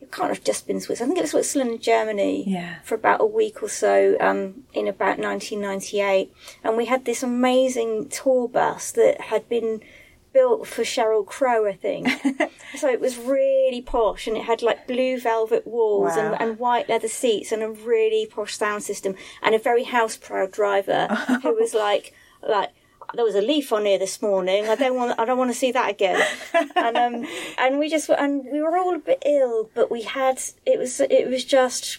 it 0.00 0.10
can't 0.10 0.30
have 0.30 0.42
just 0.42 0.66
been 0.66 0.80
Switzerland. 0.80 1.10
I 1.12 1.14
think 1.14 1.18
it 1.18 1.22
was 1.22 1.30
Switzerland 1.50 1.70
and 1.72 1.82
Germany 1.82 2.44
Yeah. 2.46 2.76
for 2.84 2.94
about 2.94 3.20
a 3.20 3.26
week 3.26 3.62
or 3.62 3.68
so 3.68 4.16
um, 4.18 4.64
in 4.72 4.88
about 4.88 5.18
1998 5.18 6.32
and 6.64 6.76
we 6.76 6.86
had 6.86 7.04
this 7.04 7.22
amazing 7.22 8.08
tour 8.08 8.48
bus 8.48 8.90
that 8.92 9.20
had 9.22 9.48
been 9.48 9.80
built 10.32 10.66
for 10.66 10.82
Sheryl 10.82 11.26
Crow 11.26 11.66
I 11.66 11.72
think 11.74 12.08
so 12.76 12.88
it 12.88 13.00
was 13.00 13.18
really 13.18 13.82
posh 13.82 14.26
and 14.28 14.36
it 14.36 14.44
had 14.44 14.62
like 14.62 14.86
blue 14.86 15.18
velvet 15.20 15.66
walls 15.66 16.16
Wow. 16.16 16.32
and, 16.34 16.40
and 16.40 16.58
white 16.58 16.88
leather 16.88 17.08
seats 17.08 17.50
and 17.52 17.62
a 17.64 17.68
really 17.68 18.26
posh 18.26 18.56
sound 18.56 18.84
system 18.84 19.16
and 19.42 19.54
a 19.54 19.58
very 19.58 19.82
house 19.84 20.16
proud 20.16 20.52
driver 20.52 21.08
who 21.42 21.52
was 21.54 21.74
like 21.74 22.14
like 22.48 22.70
there 23.14 23.24
was 23.24 23.34
a 23.34 23.40
leaf 23.40 23.72
on 23.72 23.86
here 23.86 23.98
this 23.98 24.20
morning. 24.22 24.68
I 24.68 24.74
don't 24.74 24.94
want. 24.96 25.18
I 25.18 25.24
don't 25.24 25.38
want 25.38 25.50
to 25.50 25.56
see 25.56 25.72
that 25.72 25.90
again. 25.90 26.24
And 26.76 26.96
um, 26.96 27.26
and 27.58 27.78
we 27.78 27.88
just 27.88 28.08
and 28.10 28.44
we 28.44 28.60
were 28.60 28.76
all 28.76 28.94
a 28.94 28.98
bit 28.98 29.22
ill, 29.26 29.70
but 29.74 29.90
we 29.90 30.02
had. 30.02 30.40
It 30.66 30.78
was. 30.78 31.00
It 31.00 31.28
was 31.28 31.44
just. 31.44 31.98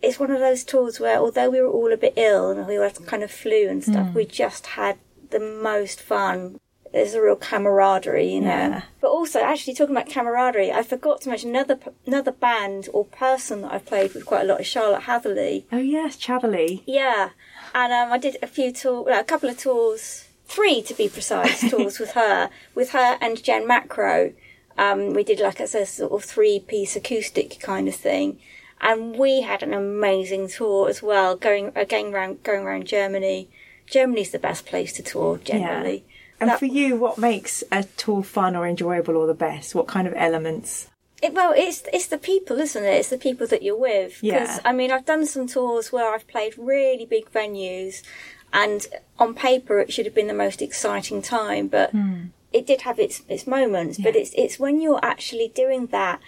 It's 0.00 0.18
one 0.18 0.32
of 0.32 0.40
those 0.40 0.64
tours 0.64 0.98
where, 0.98 1.18
although 1.18 1.48
we 1.48 1.60
were 1.60 1.68
all 1.68 1.92
a 1.92 1.96
bit 1.96 2.14
ill 2.16 2.50
and 2.50 2.66
we 2.66 2.74
had 2.74 3.06
kind 3.06 3.22
of 3.22 3.30
flu 3.30 3.68
and 3.68 3.84
stuff, 3.84 4.12
we 4.14 4.24
just 4.24 4.66
had 4.68 4.98
the 5.30 5.38
most 5.38 6.00
fun. 6.00 6.58
There's 6.92 7.14
a 7.14 7.22
real 7.22 7.36
camaraderie, 7.36 8.34
you 8.34 8.40
know. 8.42 8.48
Yeah. 8.48 8.82
But 9.00 9.08
also, 9.08 9.40
actually, 9.40 9.74
talking 9.74 9.96
about 9.96 10.10
camaraderie, 10.10 10.70
I 10.70 10.82
forgot 10.82 11.22
to 11.22 11.30
mention 11.30 11.50
another 11.50 11.78
another 12.06 12.32
band 12.32 12.88
or 12.92 13.06
person 13.06 13.62
that 13.62 13.72
I've 13.72 13.86
played 13.86 14.12
with 14.12 14.26
quite 14.26 14.42
a 14.42 14.44
lot 14.44 14.60
is 14.60 14.66
Charlotte 14.66 15.02
Hatherley. 15.02 15.66
Oh 15.72 15.78
yes, 15.78 16.16
Chatterley. 16.16 16.82
Yeah, 16.86 17.30
and 17.74 17.92
um, 17.92 18.12
I 18.12 18.18
did 18.18 18.36
a 18.42 18.46
few 18.46 18.72
tours, 18.72 19.06
well, 19.06 19.20
a 19.20 19.24
couple 19.24 19.48
of 19.48 19.58
tours, 19.58 20.28
three 20.46 20.82
to 20.82 20.94
be 20.94 21.08
precise, 21.08 21.70
tours 21.70 21.98
with 21.98 22.12
her, 22.12 22.50
with 22.74 22.90
her 22.90 23.16
and 23.20 23.42
Jen 23.42 23.66
Macro. 23.66 24.34
Um, 24.76 25.14
we 25.14 25.24
did 25.24 25.40
like 25.40 25.60
a, 25.60 25.64
a 25.64 25.86
sort 25.86 26.12
of 26.12 26.24
three-piece 26.24 26.96
acoustic 26.96 27.58
kind 27.60 27.88
of 27.88 27.94
thing, 27.94 28.38
and 28.82 29.16
we 29.16 29.42
had 29.42 29.62
an 29.62 29.72
amazing 29.72 30.48
tour 30.48 30.90
as 30.90 31.02
well, 31.02 31.36
going 31.36 31.72
again 31.74 32.14
around 32.14 32.42
going 32.42 32.64
around 32.64 32.86
Germany. 32.86 33.48
Germany's 33.86 34.30
the 34.30 34.38
best 34.38 34.66
place 34.66 34.92
to 34.94 35.02
tour 35.02 35.38
generally. 35.38 36.04
And 36.42 36.50
That- 36.50 36.58
for 36.58 36.66
you, 36.66 36.96
what 36.96 37.18
makes 37.18 37.62
a 37.70 37.84
tour 37.84 38.24
fun 38.24 38.56
or 38.56 38.66
enjoyable 38.66 39.16
or 39.16 39.28
the 39.28 39.34
best? 39.34 39.76
What 39.76 39.86
kind 39.86 40.08
of 40.08 40.14
elements? 40.16 40.88
It, 41.22 41.34
well, 41.34 41.54
it's 41.56 41.84
it's 41.92 42.08
the 42.08 42.18
people, 42.18 42.58
isn't 42.58 42.84
it? 42.84 42.94
It's 42.98 43.10
the 43.10 43.16
people 43.16 43.46
that 43.46 43.62
you're 43.62 43.76
with. 43.76 44.18
Yeah. 44.24 44.58
I 44.64 44.72
mean, 44.72 44.90
I've 44.90 45.04
done 45.04 45.24
some 45.24 45.46
tours 45.46 45.92
where 45.92 46.12
I've 46.12 46.26
played 46.26 46.58
really 46.58 47.06
big 47.06 47.30
venues, 47.30 48.02
And 48.52 48.86
on 49.18 49.34
paper, 49.34 49.78
it 49.78 49.92
should 49.92 50.04
have 50.04 50.16
been 50.16 50.26
the 50.26 50.34
most 50.34 50.60
exciting 50.60 51.22
time, 51.22 51.68
but 51.68 51.90
hmm. 51.90 52.24
it 52.52 52.66
did 52.66 52.82
have 52.82 52.98
its 52.98 53.22
its 53.28 53.46
moments. 53.46 53.98
But 53.98 54.16
it's 54.16 54.32
it's 54.36 54.58
when 54.58 54.80
you're 54.80 55.00
actually 55.02 55.48
doing 55.54 55.86
that, 55.86 56.20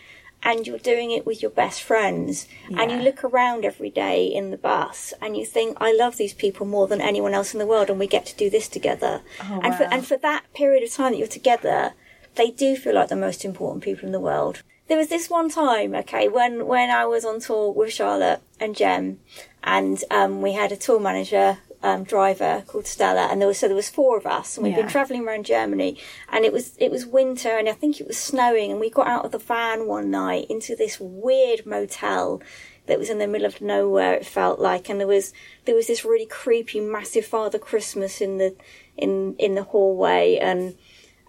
and 0.44 0.66
you're 0.66 0.78
doing 0.78 1.10
it 1.10 1.24
with 1.24 1.40
your 1.40 1.50
best 1.50 1.82
friends, 1.82 2.46
and 2.68 2.90
you 2.90 2.98
look 2.98 3.24
around 3.24 3.64
every 3.64 3.90
day 3.90 4.26
in 4.26 4.50
the 4.50 4.58
bus, 4.58 5.14
and 5.20 5.36
you 5.36 5.44
think, 5.46 5.78
I 5.80 5.92
love 5.92 6.16
these 6.16 6.34
people 6.34 6.66
more 6.66 6.86
than 6.86 7.00
anyone 7.00 7.34
else 7.34 7.54
in 7.54 7.58
the 7.58 7.66
world, 7.66 7.88
and 7.88 7.98
we 7.98 8.06
get 8.06 8.26
to 8.26 8.36
do 8.36 8.50
this 8.50 8.68
together. 8.68 9.22
Oh, 9.42 9.60
and 9.62 9.74
for 9.74 9.84
and 9.84 10.06
for 10.06 10.18
that 10.18 10.44
period 10.54 10.82
of 10.84 10.92
time 10.92 11.12
that 11.12 11.18
you're 11.18 11.26
together, 11.26 11.94
they 12.34 12.50
do 12.50 12.76
feel 12.76 12.94
like 12.94 13.08
the 13.08 13.16
most 13.16 13.44
important 13.44 13.82
people 13.82 14.06
in 14.06 14.12
the 14.12 14.20
world. 14.20 14.62
There 14.86 14.98
was 14.98 15.08
this 15.08 15.30
one 15.30 15.48
time, 15.48 15.94
okay, 15.94 16.28
when 16.28 16.66
when 16.66 16.90
I 16.90 17.06
was 17.06 17.24
on 17.24 17.40
tour 17.40 17.72
with 17.72 17.92
Charlotte 17.92 18.42
and 18.60 18.76
Jem, 18.76 19.20
and 19.62 20.04
um, 20.10 20.42
we 20.42 20.52
had 20.52 20.72
a 20.72 20.76
tour 20.76 21.00
manager 21.00 21.58
um, 21.84 22.02
driver 22.04 22.64
called 22.66 22.86
Stella, 22.86 23.28
and 23.30 23.40
there 23.40 23.48
was 23.48 23.58
so 23.58 23.66
there 23.68 23.76
was 23.76 23.90
four 23.90 24.16
of 24.16 24.26
us, 24.26 24.56
and 24.56 24.64
we'd 24.64 24.70
Yeah. 24.70 24.82
been 24.82 24.88
travelling 24.88 25.24
around 25.26 25.44
Germany, 25.44 25.98
and 26.32 26.44
it 26.44 26.52
was 26.52 26.76
it 26.78 26.90
was 26.90 27.06
winter, 27.06 27.50
and 27.58 27.68
I 27.68 27.72
think 27.72 28.00
it 28.00 28.06
was 28.06 28.16
snowing, 28.18 28.70
and 28.70 28.80
we 28.80 28.90
got 28.90 29.06
out 29.06 29.24
of 29.24 29.32
the 29.32 29.38
van 29.38 29.86
one 29.86 30.10
night 30.10 30.46
into 30.48 30.74
this 30.74 30.98
weird 30.98 31.66
motel 31.66 32.40
that 32.86 32.98
was 32.98 33.08
in 33.10 33.18
the 33.18 33.26
middle 33.26 33.46
of 33.46 33.60
nowhere. 33.60 34.14
It 34.14 34.26
felt 34.26 34.58
like, 34.60 34.88
and 34.88 34.98
there 34.98 35.06
was 35.06 35.32
there 35.66 35.74
was 35.74 35.86
this 35.86 36.04
really 36.04 36.26
creepy, 36.26 36.80
massive 36.80 37.26
Father 37.26 37.58
Christmas 37.58 38.20
in 38.20 38.38
the 38.38 38.54
in 38.96 39.36
in 39.38 39.54
the 39.54 39.64
hallway, 39.64 40.38
and 40.38 40.76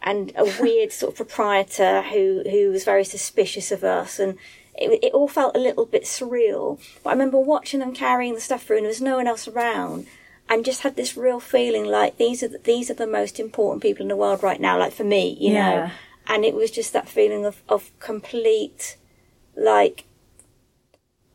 and 0.01 0.31
a 0.35 0.45
weird 0.61 0.91
sort 0.91 1.11
of 1.13 1.17
proprietor 1.17 2.01
who 2.03 2.43
who 2.49 2.69
was 2.71 2.83
very 2.85 3.03
suspicious 3.03 3.71
of 3.71 3.83
us 3.83 4.19
and 4.19 4.37
it, 4.77 4.99
it 5.01 5.13
all 5.13 5.27
felt 5.27 5.55
a 5.55 5.59
little 5.59 5.85
bit 5.85 6.03
surreal 6.03 6.77
but 7.01 7.09
i 7.09 7.13
remember 7.13 7.39
watching 7.39 7.79
them 7.79 7.93
carrying 7.93 8.35
the 8.35 8.41
stuff 8.41 8.63
through 8.63 8.75
and 8.77 8.85
there 8.85 8.89
was 8.89 9.01
no 9.01 9.15
one 9.15 9.25
else 9.25 9.47
around 9.47 10.05
and 10.49 10.63
just 10.65 10.81
had 10.81 10.95
this 10.95 11.17
real 11.17 11.39
feeling 11.39 11.85
like 11.85 12.17
these 12.17 12.43
are 12.43 12.47
the, 12.47 12.59
these 12.59 12.89
are 12.91 12.93
the 12.95 13.07
most 13.07 13.39
important 13.39 13.81
people 13.81 14.03
in 14.03 14.07
the 14.09 14.15
world 14.15 14.43
right 14.43 14.61
now 14.61 14.77
like 14.77 14.93
for 14.93 15.03
me 15.03 15.35
you 15.39 15.53
Yeah. 15.53 15.69
know 15.85 15.91
and 16.27 16.43
it 16.45 16.53
was 16.53 16.71
just 16.71 16.93
that 16.93 17.07
feeling 17.07 17.45
of 17.45 17.61
of 17.69 17.91
complete 17.99 18.97
like 19.55 20.05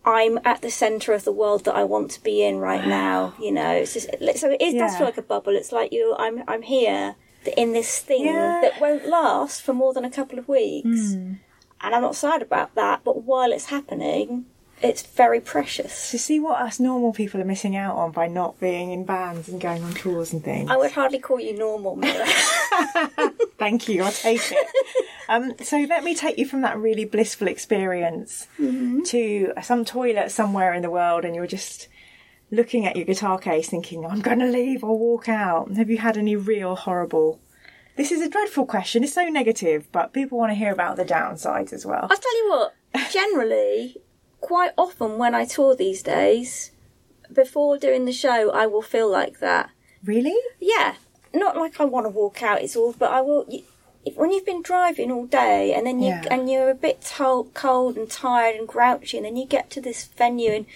I'm 0.05 0.39
at 0.45 0.63
the 0.63 0.71
centre 0.71 1.13
of 1.13 1.25
the 1.25 1.33
world 1.33 1.65
that 1.67 1.75
I 1.75 1.85
want 1.85 2.11
to 2.13 2.23
be 2.23 2.43
in 2.43 2.57
right 2.59 2.87
now. 2.87 3.35
You 3.39 3.53
know, 3.53 3.71
it's 3.73 3.93
just 3.93 4.09
so 4.09 4.51
it 4.51 4.61
is, 4.63 4.73
does 4.73 4.93
Yeah. 4.93 4.97
feel 4.99 5.05
like 5.07 5.19
a 5.19 5.23
bubble. 5.23 5.55
It's 5.55 5.73
like 5.73 5.93
you, 5.93 6.17
I'm, 6.19 6.43
I'm 6.49 6.63
here 6.63 7.17
in 7.57 7.73
this 7.75 7.99
thing 7.99 8.25
Yeah. 8.25 8.61
that 8.63 8.81
won't 8.81 9.07
last 9.07 9.61
for 9.61 9.75
more 9.75 9.93
than 9.93 10.05
a 10.07 10.11
couple 10.11 10.39
of 10.39 10.49
weeks, 10.49 11.13
Hmm. 11.15 11.35
and 11.83 11.95
I'm 11.95 12.01
not 12.01 12.17
sad 12.17 12.41
about 12.41 12.75
that. 12.77 13.01
But 13.05 13.25
while 13.25 13.53
it's 13.53 13.67
happening, 13.67 14.47
it's 14.83 15.03
very 15.03 15.41
precious. 15.41 16.11
To 16.11 16.19
see 16.19 16.41
what 16.41 16.61
us 16.61 16.81
normal 16.81 17.13
people 17.13 17.41
are 17.41 17.45
missing 17.45 17.77
out 17.77 17.97
on 17.97 18.13
by 18.13 18.29
not 18.29 18.59
being 18.61 18.93
in 18.93 19.05
bands 19.05 19.49
and 19.49 19.61
going 19.61 19.83
on 19.83 19.93
tours 19.93 20.33
and 20.33 20.43
things. 20.43 20.71
I 20.71 20.77
would 20.77 20.93
hardly 20.93 21.19
call 21.19 21.39
you 21.39 21.57
normal, 21.57 21.97
Mira. 21.97 22.27
Thank 23.59 23.89
you, 23.89 24.03
I'll 24.03 24.13
take 24.13 24.41
it. 24.51 24.69
um, 25.29 25.53
so 25.63 25.79
let 25.89 26.03
me 26.03 26.15
take 26.15 26.39
you 26.39 26.47
from 26.47 26.63
that 26.63 26.79
really 26.79 27.05
blissful 27.05 27.49
experience 27.49 28.47
to 28.59 29.53
some 29.63 29.85
toilet 29.85 30.31
somewhere 30.31 30.73
in 30.73 30.83
the 30.83 30.91
world 30.91 31.25
and 31.25 31.35
you're 31.35 31.47
just 31.47 31.89
looking 32.51 32.87
at 32.87 32.97
your 32.97 33.05
guitar 33.05 33.39
case 33.39 33.69
thinking, 33.69 34.05
I'm 34.07 34.21
going 34.21 34.39
to 34.41 34.47
leave 34.47 34.83
or 34.83 34.99
walk 34.99 35.29
out. 35.29 35.71
Have 35.73 35.91
you 35.91 35.99
had 35.99 36.17
any 36.17 36.37
real 36.37 36.75
horrible... 36.75 37.41
This 37.97 38.13
is 38.13 38.23
a 38.23 38.31
dreadful 38.31 38.65
question. 38.65 39.05
It's 39.05 39.13
so 39.13 39.29
negative, 39.29 39.89
but 39.93 40.15
people 40.15 40.39
want 40.39 40.51
to 40.53 40.55
hear 40.55 40.73
about 40.73 40.97
the 40.97 41.05
downsides 41.05 41.73
as 41.73 41.85
well. 41.85 42.09
I'll 42.11 42.17
tell 42.17 42.37
you 42.39 42.51
what. 42.51 42.75
Generally, 43.13 43.99
quite 44.41 44.73
often 44.77 45.19
when 45.19 45.35
I 45.35 45.45
tour 45.45 45.75
these 45.77 46.03
days, 46.03 46.71
before 47.33 47.79
doing 47.79 48.05
the 48.05 48.13
show, 48.13 48.51
I 48.51 48.67
will 48.67 48.83
feel 48.83 49.09
like 49.11 49.41
that. 49.41 49.71
Really? 50.05 50.37
Yeah, 50.59 50.95
not 51.33 51.57
like 51.57 51.81
I 51.81 51.85
want 51.85 52.07
to 52.07 52.11
walk 52.11 52.43
out. 52.43 52.63
It's 52.63 52.77
all, 52.77 52.93
but 52.99 53.11
I 53.11 53.21
will. 53.21 53.45
You, 53.49 53.63
if, 54.05 54.17
when 54.17 54.31
you've 54.33 54.47
been 54.47 54.63
driving 54.63 55.13
all 55.13 55.27
day 55.27 55.75
and 55.75 55.87
then 55.87 56.01
you 56.01 56.09
Yeah. 56.09 56.25
and 56.31 56.51
you're 56.51 56.71
a 56.71 56.75
bit 56.75 57.03
to- 57.19 57.51
cold 57.55 57.97
and 57.99 58.11
tired 58.11 58.57
and 58.57 58.67
grouchy, 58.67 59.19
and 59.19 59.27
then 59.27 59.37
you 59.37 59.47
get 59.47 59.69
to 59.71 59.81
this 59.81 60.05
venue 60.05 60.51
and 60.53 60.67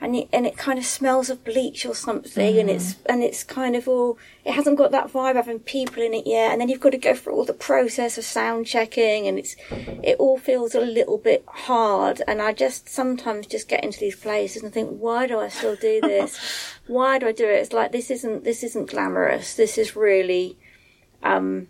and 0.00 0.14
it, 0.14 0.28
and 0.32 0.46
it 0.46 0.56
kind 0.56 0.78
of 0.78 0.84
smells 0.84 1.28
of 1.28 1.44
bleach 1.44 1.84
or 1.84 1.94
something, 1.94 2.58
and 2.58 2.70
it's 2.70 2.96
and 3.06 3.22
it's 3.22 3.42
kind 3.42 3.74
of 3.74 3.88
all. 3.88 4.16
It 4.44 4.52
hasn't 4.52 4.78
got 4.78 4.92
that 4.92 5.12
vibe 5.12 5.30
of 5.30 5.46
having 5.46 5.58
people 5.58 6.02
in 6.02 6.14
it 6.14 6.24
yet, 6.24 6.52
and 6.52 6.60
then 6.60 6.68
you've 6.68 6.80
got 6.80 6.90
to 6.90 6.98
go 6.98 7.14
through 7.14 7.34
all 7.34 7.44
the 7.44 7.52
process 7.52 8.16
of 8.16 8.24
sound 8.24 8.66
checking, 8.66 9.26
and 9.26 9.40
it's 9.40 9.56
it 9.70 10.16
all 10.20 10.38
feels 10.38 10.76
a 10.76 10.80
little 10.80 11.18
bit 11.18 11.44
hard. 11.48 12.22
And 12.28 12.40
I 12.40 12.52
just 12.52 12.88
sometimes 12.88 13.48
just 13.48 13.68
get 13.68 13.82
into 13.82 13.98
these 13.98 14.14
places 14.14 14.62
and 14.62 14.72
think, 14.72 14.90
why 14.90 15.26
do 15.26 15.40
I 15.40 15.48
still 15.48 15.74
do 15.74 16.00
this? 16.00 16.38
why 16.86 17.18
do 17.18 17.26
I 17.26 17.32
do 17.32 17.48
it? 17.48 17.54
It's 17.54 17.72
like 17.72 17.90
this 17.90 18.08
isn't 18.10 18.44
this 18.44 18.62
isn't 18.62 18.90
glamorous. 18.90 19.54
This 19.54 19.76
is 19.78 19.96
really, 19.96 20.56
um, 21.24 21.66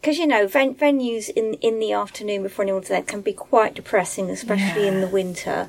because 0.00 0.16
you 0.16 0.26
know 0.26 0.46
ven- 0.46 0.76
venues 0.76 1.28
in 1.28 1.54
in 1.60 1.78
the 1.78 1.92
afternoon 1.92 2.42
before 2.42 2.62
anyone's 2.62 2.88
there 2.88 3.02
can 3.02 3.20
be 3.20 3.34
quite 3.34 3.74
depressing, 3.74 4.30
especially 4.30 4.88
in 4.88 5.02
the 5.02 5.08
winter. 5.08 5.68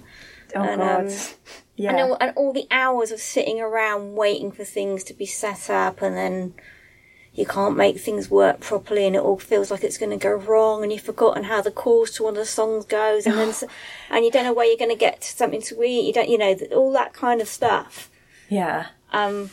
Oh, 0.55 0.63
And, 0.63 0.79
God. 0.81 1.05
um, 1.05 1.13
yeah. 1.75 1.91
And, 1.91 1.99
all, 1.99 2.17
and 2.19 2.33
all 2.35 2.53
the 2.53 2.67
hours 2.71 3.11
of 3.11 3.19
sitting 3.19 3.59
around 3.61 4.15
waiting 4.15 4.51
for 4.51 4.63
things 4.63 5.03
to 5.05 5.13
be 5.13 5.25
set 5.25 5.69
up, 5.69 6.01
and 6.01 6.15
then 6.17 6.53
you 7.33 7.45
can't 7.45 7.77
make 7.77 7.99
things 7.99 8.29
work 8.29 8.59
properly, 8.59 9.05
and 9.05 9.15
it 9.15 9.21
all 9.21 9.37
feels 9.39 9.71
like 9.71 9.83
it's 9.83 9.97
going 9.97 10.09
to 10.11 10.17
go 10.17 10.31
wrong, 10.33 10.83
and 10.83 10.91
you've 10.91 11.01
forgotten 11.01 11.43
how 11.45 11.61
the 11.61 11.71
chorus 11.71 12.11
to 12.15 12.23
one 12.23 12.33
of 12.33 12.37
the 12.39 12.45
songs 12.45 12.85
goes, 12.85 13.25
and 13.25 13.37
then 13.37 13.53
and 14.09 14.25
you 14.25 14.31
don't 14.31 14.43
know 14.43 14.53
where 14.53 14.65
you're 14.65 14.77
going 14.77 14.89
to 14.91 14.97
get 14.97 15.23
something 15.23 15.61
to 15.61 15.83
eat. 15.83 16.05
You 16.05 16.13
don't, 16.13 16.29
you 16.29 16.37
know, 16.37 16.55
all 16.75 16.91
that 16.93 17.13
kind 17.13 17.39
of 17.41 17.47
stuff. 17.47 18.09
yeah. 18.49 18.87
Um, 19.11 19.49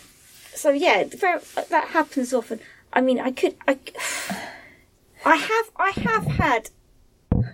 so 0.55 0.71
yeah, 0.71 1.05
very, 1.05 1.41
that 1.71 1.89
happens 1.89 2.33
often. 2.33 2.61
I 2.93 3.03
mean, 3.03 3.21
I 3.21 3.31
could, 3.31 3.57
I, 3.69 3.79
I 5.25 5.37
have, 5.37 5.71
I 5.77 5.91
have 5.91 6.27
had 6.27 6.71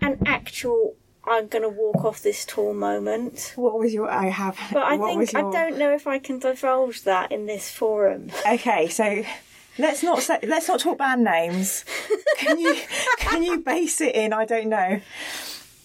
an 0.00 0.18
actual. 0.24 0.94
I'm 1.24 1.46
going 1.46 1.62
to 1.62 1.68
walk 1.68 2.04
off 2.04 2.22
this 2.22 2.44
tour 2.44 2.74
moment. 2.74 3.52
What 3.56 3.78
was 3.78 3.94
your... 3.94 4.10
I 4.10 4.26
have... 4.26 4.58
But 4.72 4.82
I 4.82 4.98
think 4.98 5.32
your... 5.32 5.48
I 5.48 5.52
don't 5.52 5.78
know 5.78 5.92
if 5.92 6.06
I 6.06 6.18
can 6.18 6.38
divulge 6.40 7.02
that 7.02 7.30
in 7.30 7.46
this 7.46 7.70
forum. 7.70 8.30
Okay, 8.50 8.88
so 8.88 9.22
let's 9.78 10.02
not 10.02 10.22
say 10.22 10.38
let's 10.42 10.68
not 10.68 10.80
talk 10.80 10.98
band 10.98 11.24
names. 11.24 11.84
Can 12.38 12.58
you 12.58 12.76
can 13.18 13.42
you 13.42 13.58
base 13.60 14.00
it 14.00 14.14
in 14.14 14.32
I 14.32 14.44
don't 14.44 14.68
know. 14.68 15.00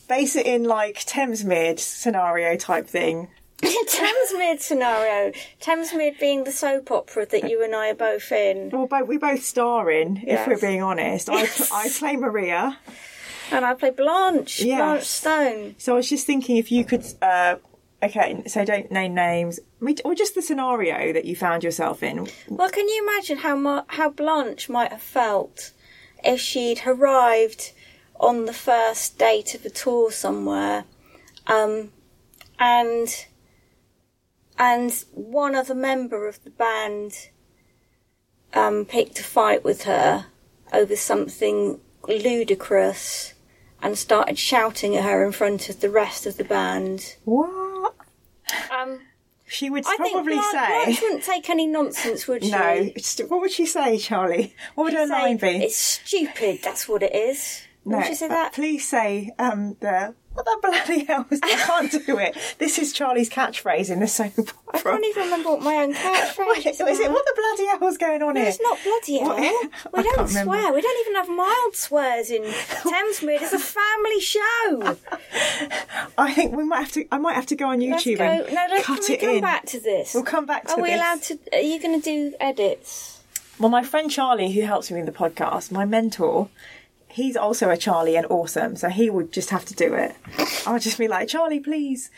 Base 0.09 0.35
it 0.35 0.45
in 0.45 0.63
like 0.63 1.05
Thamesmead 1.05 1.79
scenario 1.79 2.55
type 2.57 2.87
thing. 2.87 3.27
Thamesmead 3.61 4.59
scenario. 4.59 5.33
Thamesmead 5.61 6.19
being 6.19 6.43
the 6.45 6.51
soap 6.51 6.91
opera 6.91 7.25
that 7.27 7.49
you 7.49 7.63
and 7.63 7.75
I 7.75 7.89
are 7.89 7.95
both 7.95 8.31
in, 8.31 8.69
Well, 8.69 8.85
both, 8.87 9.07
we 9.07 9.17
both 9.17 9.43
star 9.43 9.89
in, 9.91 10.17
if 10.17 10.23
Yes. 10.27 10.47
we're 10.47 10.59
being 10.59 10.81
honest. 10.81 11.29
I 11.29 11.47
I 11.73 11.89
play 11.97 12.15
Maria, 12.15 12.77
and 13.51 13.65
I 13.65 13.73
play 13.73 13.91
Blanche. 13.91 14.61
Yes. 14.61 14.77
Blanche 14.77 15.03
Stone. 15.05 15.75
so 15.77 15.93
I 15.93 15.95
was 15.97 16.09
just 16.09 16.25
thinking 16.25 16.57
if 16.57 16.71
you 16.71 16.83
could. 16.85 17.05
Uh, 17.21 17.57
okay, 18.03 18.43
so 18.47 18.65
don't 18.65 18.91
name 18.91 19.13
names, 19.13 19.59
or 20.03 20.15
just 20.15 20.35
the 20.35 20.41
scenario 20.41 21.13
that 21.13 21.25
you 21.25 21.35
found 21.35 21.63
yourself 21.63 22.03
in. 22.03 22.27
Well, 22.49 22.69
can 22.69 22.87
you 22.87 23.03
imagine 23.07 23.37
how 23.39 23.55
mu- 23.55 23.81
how 23.87 24.09
Blanche 24.09 24.69
might 24.69 24.91
have 24.91 25.01
felt 25.01 25.71
if 26.23 26.39
she'd 26.39 26.81
arrived 26.85 27.71
on 28.19 28.45
the 28.45 28.53
first 28.53 29.17
date 29.19 29.53
of 29.53 29.65
a 29.65 29.69
tour 29.69 30.11
somewhere, 30.11 30.85
um, 31.45 31.91
and 32.59 33.25
and 34.59 35.05
one 35.13 35.55
other 35.55 35.75
member 35.75 36.27
of 36.27 36.43
the 36.43 36.49
band 36.49 37.29
um, 38.53 38.85
picked 38.85 39.19
a 39.19 39.23
fight 39.23 39.63
with 39.63 39.83
her 39.83 40.25
over 40.73 40.95
something 40.95 41.79
ludicrous 42.07 43.33
and 43.81 43.97
started 43.97 44.37
shouting 44.37 44.95
at 44.95 45.03
her 45.03 45.25
in 45.25 45.31
front 45.31 45.69
of 45.69 45.79
the 45.79 45.89
rest 45.89 46.25
of 46.25 46.37
the 46.37 46.43
band. 46.43 47.15
What? 47.25 47.93
Um, 48.71 49.01
She 49.45 49.69
would 49.69 49.85
I 49.85 49.95
think 49.97 50.13
probably 50.13 50.33
Blanche, 50.33 50.51
say. 50.51 50.83
Blanche 50.85 51.01
wouldn't 51.01 51.23
take 51.23 51.49
any 51.49 51.67
nonsense, 51.67 52.27
would 52.27 52.43
she? 52.43 52.51
No. 52.51 52.89
What 53.27 53.41
would 53.41 53.51
she 53.51 53.65
say, 53.65 53.97
Charlie? 53.97 54.53
What 54.75 54.85
would 54.85 54.93
her 54.93 55.07
say, 55.07 55.13
line 55.13 55.37
be? 55.37 55.47
It's 55.47 55.77
stupid. 55.77 56.59
That's 56.63 56.87
what 56.87 57.03
it 57.03 57.15
is. 57.15 57.61
No, 57.85 57.97
Would 57.97 58.07
you 58.07 58.15
say 58.15 58.25
uh, 58.25 58.29
that? 58.29 58.53
Please 58.53 58.85
say 58.85 59.33
um, 59.39 59.77
the 59.79 60.13
what 60.37 60.45
the 60.45 60.57
bloody 60.61 61.05
hell 61.05 61.25
was 61.29 61.39
I 61.43 61.55
can't 61.55 61.91
do 62.05 62.17
it. 62.19 62.37
This 62.59 62.77
is 62.77 62.93
Charlie's 62.93 63.29
catchphase 63.29 63.89
in 63.89 63.99
the 63.99 64.07
soap 64.07 64.33
I 64.73 64.77
opera. 64.77 64.91
can't 64.93 65.05
even 65.05 65.23
remember 65.23 65.49
what 65.49 65.61
my 65.63 65.75
own 65.75 65.93
catchphrase 65.93 66.65
is 66.67 66.99
it 66.99 67.11
what 67.11 67.25
the 67.25 67.33
bloody 67.35 67.67
hell's 67.79 67.97
going 67.97 68.21
on 68.21 68.35
here? 68.35 68.45
it's 68.45 68.59
not 68.61 68.77
bloody 68.83 69.17
hell. 69.19 69.29
What- 69.91 69.93
We 69.93 69.99
I 69.99 70.03
don't 70.03 70.15
can't 70.15 70.27
remember. 70.29 70.51
swear. 70.53 70.73
We 70.73 70.81
don't 70.81 70.99
even 71.01 71.15
have 71.15 71.29
mild 71.29 71.75
swears 71.75 72.29
in 72.31 72.43
Thamesmead. 72.43 73.41
It's 73.41 73.53
a 73.53 73.59
family 73.59 74.19
show. 74.19 74.97
I 76.17 76.33
think 76.33 76.55
we 76.55 76.63
might 76.63 76.79
have 76.79 76.91
to. 76.93 77.05
I 77.11 77.17
might 77.17 77.33
have 77.35 77.45
to 77.47 77.55
go 77.55 77.69
on 77.69 77.79
Let's 77.79 78.03
YouTube 78.03 78.17
go. 78.17 78.23
and 78.25 78.53
No, 78.53 78.65
let's 78.69 78.85
cut 78.85 78.97
can 78.99 79.05
we 79.09 79.15
it 79.15 79.19
come 79.21 79.29
in. 79.35 79.41
back 79.41 79.65
to 79.67 79.79
this. 79.79 80.13
We'll 80.13 80.23
come 80.23 80.45
back 80.45 80.63
to 80.63 80.67
this. 80.67 80.77
Are 80.77 80.81
we 80.81 80.89
this. 80.89 80.97
allowed 80.99 81.21
to? 81.23 81.39
Are 81.53 81.61
you 81.61 81.79
going 81.81 81.99
to 82.01 82.03
do 82.03 82.35
edits? 82.39 83.21
Well, 83.59 83.69
my 83.69 83.83
friend 83.83 84.09
Charlie, 84.11 84.51
who 84.51 84.61
helps 84.61 84.91
me 84.91 84.97
with 85.01 85.07
the 85.07 85.17
podcast, 85.17 85.71
my 85.71 85.83
mentor, 85.85 86.49
he's 87.17 87.35
also 87.35 87.71
a 87.71 87.77
Charlie 87.77 88.15
and 88.15 88.27
awesome, 88.29 88.75
so 88.75 88.89
he 88.89 89.09
would 89.09 89.33
just 89.33 89.49
have 89.49 89.65
to 89.65 89.73
do 89.73 89.95
it. 89.95 90.15
I'll 90.67 90.77
just 90.77 90.99
be 90.99 91.07
like, 91.07 91.27
Charlie, 91.27 91.59
please. 91.59 92.11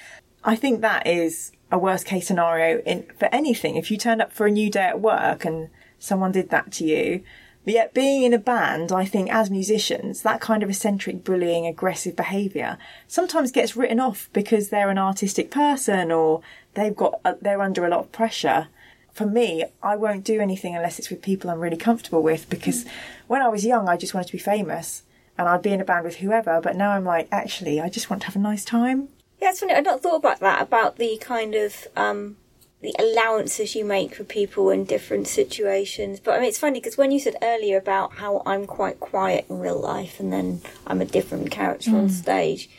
I 0.43 0.57
think 0.57 0.81
that 0.81 1.07
is 1.07 1.53
a 1.71 1.79
worst 1.79 2.05
case 2.05 2.27
scenario 2.27 2.79
in 2.79 3.07
for 3.17 3.29
anything. 3.31 3.77
If 3.77 3.89
you 3.89 3.97
turned 3.97 4.21
up 4.21 4.33
for 4.33 4.45
a 4.45 4.51
new 4.51 4.69
day 4.69 4.83
at 4.83 4.99
work 4.99 5.45
and 5.45 5.69
someone 5.99 6.33
did 6.33 6.49
that 6.49 6.73
to 6.73 6.85
you, 6.85 7.23
but 7.63 7.73
yet 7.73 7.93
being 7.93 8.23
in 8.23 8.33
a 8.33 8.37
band, 8.37 8.91
I 8.91 9.05
think 9.05 9.31
as 9.31 9.49
musicians, 9.49 10.21
that 10.23 10.41
kind 10.41 10.63
of 10.63 10.69
eccentric, 10.69 11.23
bullying, 11.23 11.65
aggressive 11.65 12.17
behaviour 12.17 12.77
sometimes 13.07 13.53
gets 13.53 13.77
written 13.77 14.01
off 14.01 14.29
because 14.33 14.67
they're 14.67 14.89
an 14.89 14.97
artistic 14.97 15.49
person 15.49 16.11
or 16.11 16.41
they've 16.73 16.95
got 16.95 17.21
uh, 17.23 17.35
they're 17.41 17.61
under 17.61 17.85
a 17.85 17.89
lot 17.89 18.01
of 18.01 18.11
pressure. 18.11 18.67
For 19.13 19.25
me, 19.25 19.65
I 19.83 19.95
won't 19.95 20.23
do 20.23 20.39
anything 20.39 20.75
unless 20.75 20.99
it's 20.99 21.09
with 21.09 21.21
people 21.21 21.49
I'm 21.49 21.59
really 21.59 21.77
comfortable 21.77 22.23
with 22.23 22.49
because 22.49 22.85
when 23.27 23.41
I 23.41 23.49
was 23.49 23.65
young, 23.65 23.89
I 23.89 23.97
just 23.97 24.13
wanted 24.13 24.27
to 24.27 24.33
be 24.33 24.39
famous 24.39 25.03
and 25.37 25.47
I'd 25.47 25.61
be 25.61 25.71
in 25.71 25.81
a 25.81 25.85
band 25.85 26.05
with 26.05 26.17
whoever. 26.17 26.59
But 26.61 26.75
now 26.75 26.91
I'm 26.91 27.05
like, 27.05 27.27
actually, 27.31 27.79
I 27.79 27.89
just 27.89 28.09
want 28.09 28.21
to 28.21 28.27
have 28.27 28.35
a 28.35 28.39
nice 28.39 28.65
time. 28.65 29.09
Yeah, 29.41 29.49
it's 29.49 29.61
funny. 29.61 29.73
I've 29.73 29.85
not 29.85 30.01
thought 30.01 30.17
about 30.17 30.39
that, 30.41 30.61
about 30.61 30.97
the 30.97 31.17
kind 31.21 31.55
of 31.55 31.87
um, 31.95 32.35
the 32.81 32.93
allowances 32.99 33.75
you 33.75 33.83
make 33.85 34.15
for 34.15 34.23
people 34.23 34.69
in 34.69 34.85
different 34.85 35.27
situations. 35.27 36.19
But 36.19 36.35
I 36.35 36.39
mean, 36.39 36.49
it's 36.49 36.59
funny 36.59 36.79
because 36.79 36.97
when 36.97 37.11
you 37.11 37.19
said 37.19 37.35
earlier 37.41 37.77
about 37.77 38.13
how 38.13 38.41
I'm 38.45 38.65
quite 38.65 38.99
quiet 38.99 39.45
in 39.49 39.59
real 39.59 39.79
life 39.79 40.19
and 40.19 40.31
then 40.31 40.61
I'm 40.87 41.01
a 41.01 41.05
different 41.05 41.51
character 41.51 41.95
on 41.95 42.09
stage, 42.09 42.69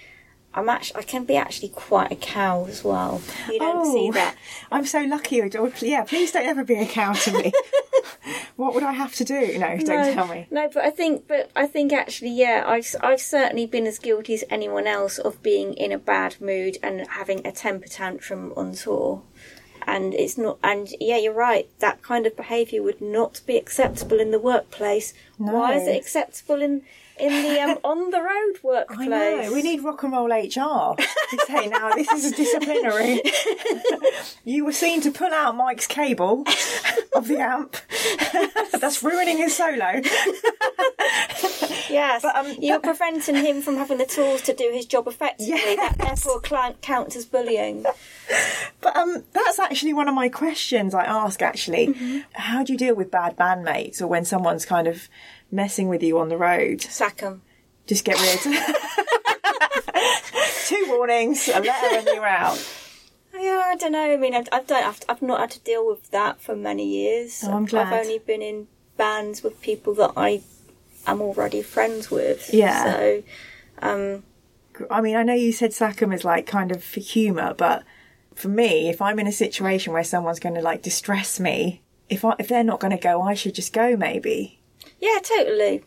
I'm 0.53 0.69
actually 0.69 1.01
I 1.01 1.03
can 1.05 1.25
be 1.25 1.37
actually 1.37 1.69
quite 1.69 2.11
a 2.11 2.17
cow 2.17 2.67
as 2.67 2.83
well. 2.83 3.21
You 3.49 3.59
don't 3.61 3.87
Oh. 3.87 3.93
see 3.95 4.11
that. 4.11 4.37
I'm 4.73 4.85
so 4.85 5.01
lucky. 5.01 5.37
Yeah, 5.81 6.03
please 6.03 6.33
don't 6.33 6.47
ever 6.47 6.65
be 6.65 6.75
a 6.75 6.87
cow 6.87 7.13
to 7.13 7.33
me. 7.33 7.53
what 8.57 8.75
would 8.75 8.83
I 8.83 8.93
have 8.93 9.15
to 9.17 9.25
do? 9.25 9.59
No, 9.59 9.77
don't 9.77 9.87
no, 9.87 10.13
tell 10.13 10.27
me. 10.27 10.47
No, 10.51 10.69
but 10.73 10.85
I 10.85 10.91
think, 10.91 11.29
but 11.29 11.51
I 11.55 11.67
think 11.67 11.93
actually, 11.93 12.31
yeah, 12.31 12.65
I've 12.67 12.95
I've 13.01 13.21
certainly 13.21 13.67
been 13.67 13.87
as 13.87 13.99
guilty 13.99 14.35
as 14.35 14.45
anyone 14.51 14.87
else 14.87 15.19
of 15.19 15.43
being 15.43 15.75
in 15.75 15.93
a 15.93 15.99
bad 15.99 16.41
mood 16.41 16.79
and 16.83 17.07
having 17.09 17.47
a 17.47 17.53
temper 17.53 17.89
tantrum 17.89 18.53
on 18.57 18.73
tour. 18.73 19.23
And 19.87 20.13
it's 20.15 20.37
not, 20.37 20.59
and 20.63 20.89
yeah, 21.01 21.17
you're 21.17 21.33
right. 21.33 21.69
That 21.79 22.03
kind 22.03 22.27
of 22.27 22.37
behaviour 22.37 22.83
would 22.83 23.01
not 23.01 23.41
be 23.47 23.57
acceptable 23.57 24.21
in 24.21 24.31
the 24.31 24.39
workplace. 24.39 25.15
Why 25.39 25.75
is 25.75 25.89
it 25.89 25.97
acceptable 25.97 26.61
in 26.61 26.83
in 27.21 27.43
the 27.43 27.61
um, 27.61 27.79
on 27.85 28.11
the 28.11 28.21
road 28.21 28.55
workplace? 28.63 29.01
I 29.01 29.07
know. 29.07 29.53
We 29.53 29.63
need 29.63 29.83
rock 29.83 30.03
and 30.03 30.13
roll 30.13 30.29
HR 30.29 30.97
to 30.97 31.39
say 31.47 31.67
now 31.69 31.95
this 31.95 32.09
is 32.11 32.33
a 32.33 32.35
disciplinary. 32.37 33.21
you 34.45 34.65
were 34.65 34.73
seen 34.73 35.01
to 35.03 35.11
pull 35.11 35.33
out 35.33 35.55
Mike's 35.57 35.87
cable 35.87 36.45
of 37.15 37.29
the 37.29 37.39
amp. 37.39 37.77
That's 38.81 39.03
ruining 39.03 39.39
his 39.39 39.57
solo. 39.57 40.01
Yes, 41.91 42.23
But, 42.23 42.37
um, 42.37 42.55
you're 42.61 42.79
preventing 42.79 43.35
him 43.35 43.63
from 43.63 43.77
having 43.77 43.99
the 43.99 44.07
tools 44.07 44.43
to 44.43 44.55
do 44.55 44.71
his 44.73 44.87
job 44.87 45.09
effectively. 45.09 45.57
That 45.77 45.97
therefore 45.99 46.41
client 46.41 46.81
counts 46.83 47.17
as 47.17 47.25
bullying. 47.25 47.85
But 48.81 48.97
um, 48.97 49.25
that's 49.33 49.59
actually 49.59 49.93
one 49.93 50.09
of 50.09 50.15
my 50.15 50.29
questions 50.29 50.95
I 50.95 51.05
ask. 51.05 51.43
Actually, 51.43 51.89
Mm-hmm. 51.89 52.19
how 52.35 52.63
do 52.63 52.73
you 52.73 52.79
deal 52.79 52.95
with 52.95 53.11
bad 53.11 53.37
bandmates 53.37 54.01
or 54.01 54.07
when 54.07 54.25
someone's 54.25 54.65
kind 54.65 54.87
of 54.87 55.09
messing 55.51 55.89
with 55.89 56.03
you 56.03 56.19
on 56.19 56.29
the 56.29 56.37
road? 56.37 56.81
Sack 56.83 57.23
'em. 57.23 57.43
Just 57.87 58.05
get 58.05 58.21
rid. 58.21 58.41
Two 60.67 60.87
warnings, 60.89 61.49
a 61.49 61.61
letter, 61.61 61.97
and 61.97 62.07
you're 62.07 62.27
out. 62.27 62.59
Yeah, 63.35 63.63
I 63.67 63.77
don't 63.77 63.93
know. 63.93 64.13
I 64.13 64.17
mean, 64.17 64.35
I've, 64.35 64.49
I've, 64.53 64.67
don't, 64.67 64.85
I've, 64.85 65.01
I've 65.09 65.23
not 65.23 65.41
had 65.41 65.51
to 65.53 65.61
deal 65.61 65.87
with 65.87 66.11
that 66.11 66.41
for 66.41 66.55
many 66.55 66.87
years. 66.87 67.43
Oh, 67.45 67.53
I'm 67.53 67.65
glad. 67.65 67.93
I've 67.93 68.01
only 68.05 68.19
been 68.19 68.43
in 68.43 68.69
bands 68.97 69.43
with 69.43 69.61
people 69.61 69.95
that 69.95 70.13
I 70.17 70.43
am 71.07 71.21
already 71.21 71.63
friends 71.63 72.11
with. 72.11 72.51
Yeah. 72.53 72.85
So, 72.85 73.23
um, 73.81 74.25
I 74.91 75.01
mean, 75.01 75.17
I 75.17 75.23
know 75.23 75.35
you 75.35 75.53
said 75.53 75.73
Sackham 75.73 76.13
is 76.13 76.25
like 76.25 76.47
kind 76.47 76.71
of 76.71 76.85
for 76.85 77.01
humour, 77.01 77.55
but 77.55 77.83
for 78.35 78.49
me, 78.49 78.89
if 78.89 79.01
I'm 79.01 79.19
in 79.19 79.27
a 79.27 79.33
situation 79.33 79.93
where 79.93 80.05
someone's 80.05 80.41
going 80.41 80.55
to 80.55 80.63
like 80.63 80.83
distress 80.83 81.41
me, 81.41 81.83
if 82.09 82.25
I, 82.25 82.35
if 82.39 82.49
they're 82.49 82.63
not 82.63 82.81
going 82.81 82.97
to 82.97 83.03
go, 83.03 83.23
I 83.23 83.35
should 83.35 83.55
just 83.55 83.73
go. 83.73 83.97
Maybe. 83.97 84.60
Yeah, 85.01 85.19
totally. 85.23 85.85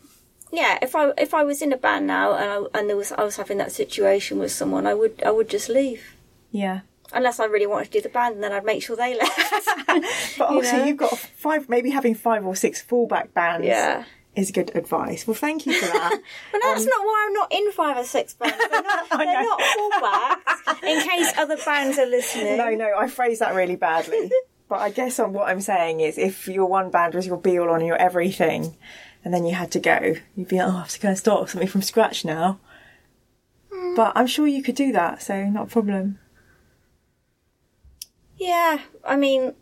Yeah, 0.51 0.77
if 0.81 0.95
I 0.95 1.11
if 1.17 1.33
I 1.33 1.43
was 1.43 1.61
in 1.61 1.73
a 1.73 1.77
band 1.77 2.05
now 2.05 2.33
and 2.35 2.67
I, 2.73 2.79
and 2.79 2.89
there 2.89 2.95
was 2.95 3.11
I 3.11 3.23
was 3.23 3.37
having 3.37 3.57
that 3.57 3.71
situation 3.71 4.37
with 4.37 4.51
someone, 4.51 4.85
I 4.85 4.93
would 4.93 5.23
I 5.23 5.31
would 5.31 5.49
just 5.49 5.67
leave. 5.67 6.15
Yeah. 6.51 6.81
Unless 7.11 7.39
I 7.39 7.45
really 7.45 7.67
wanted 7.67 7.85
to 7.85 7.91
do 7.91 8.01
the 8.01 8.09
band, 8.09 8.35
and 8.35 8.43
then 8.43 8.51
I'd 8.51 8.63
make 8.65 8.81
sure 8.83 8.95
they 8.95 9.17
left. 9.19 9.39
But 10.37 10.49
also, 10.49 10.77
you 10.77 10.93
have 10.93 10.97
got 10.97 11.17
five, 11.17 11.69
maybe 11.69 11.89
having 11.91 12.15
five 12.15 12.45
or 12.45 12.55
six 12.55 12.83
fallback 12.83 13.33
bands. 13.33 13.67
Yeah. 13.67 14.05
Is 14.35 14.49
good 14.49 14.75
advice. 14.75 15.27
Well, 15.27 15.35
thank 15.35 15.67
you 15.67 15.73
for 15.73 15.85
that. 15.85 16.19
But 16.51 16.61
that's 16.63 16.81
um, 16.81 16.89
not 16.89 17.05
why 17.05 17.25
I'm 17.27 17.33
not 17.33 17.51
in 17.51 17.71
five 17.71 17.97
or 17.97 18.03
six 18.03 18.33
bands. 18.33 18.57
They're 18.57 18.81
not, 18.81 19.09
they're 19.09 19.43
not 19.43 19.61
fallbacks. 19.61 20.83
In 20.83 21.07
case 21.07 21.33
other 21.37 21.57
bands 21.63 21.99
are 21.99 22.07
listening. 22.07 22.57
No, 22.57 22.71
no, 22.71 22.93
I 22.97 23.07
phrased 23.07 23.41
that 23.41 23.53
really 23.53 23.75
badly. 23.75 24.31
But 24.73 24.81
I 24.81 24.89
guess 24.89 25.19
on 25.19 25.33
what 25.33 25.49
I'm 25.49 25.61
saying 25.61 25.99
is 25.99 26.17
if 26.17 26.47
your 26.47 26.65
one 26.65 26.89
band 26.89 27.13
was 27.13 27.27
your 27.27 27.37
be 27.37 27.59
all 27.59 27.69
on 27.69 27.85
your 27.85 27.95
everything 27.95 28.75
and 29.23 29.31
then 29.31 29.45
you 29.45 29.53
had 29.53 29.69
to 29.73 29.79
go, 29.79 30.15
you'd 30.35 30.47
be 30.47 30.57
like, 30.57 30.67
oh, 30.67 30.77
I 30.77 30.79
have 30.79 30.89
to 30.89 30.99
go 30.99 31.09
and 31.09 31.17
start 31.17 31.47
something 31.47 31.67
from 31.67 31.83
scratch 31.83 32.25
now. 32.25 32.59
Hmm. 33.71 33.93
But 33.93 34.13
I'm 34.15 34.25
sure 34.25 34.47
you 34.47 34.63
could 34.63 34.73
do 34.73 34.91
that, 34.91 35.21
so 35.21 35.45
not 35.45 35.67
a 35.67 35.69
problem. 35.69 36.17
Yeah, 38.35 38.79
I 39.05 39.15
mean, 39.15 39.53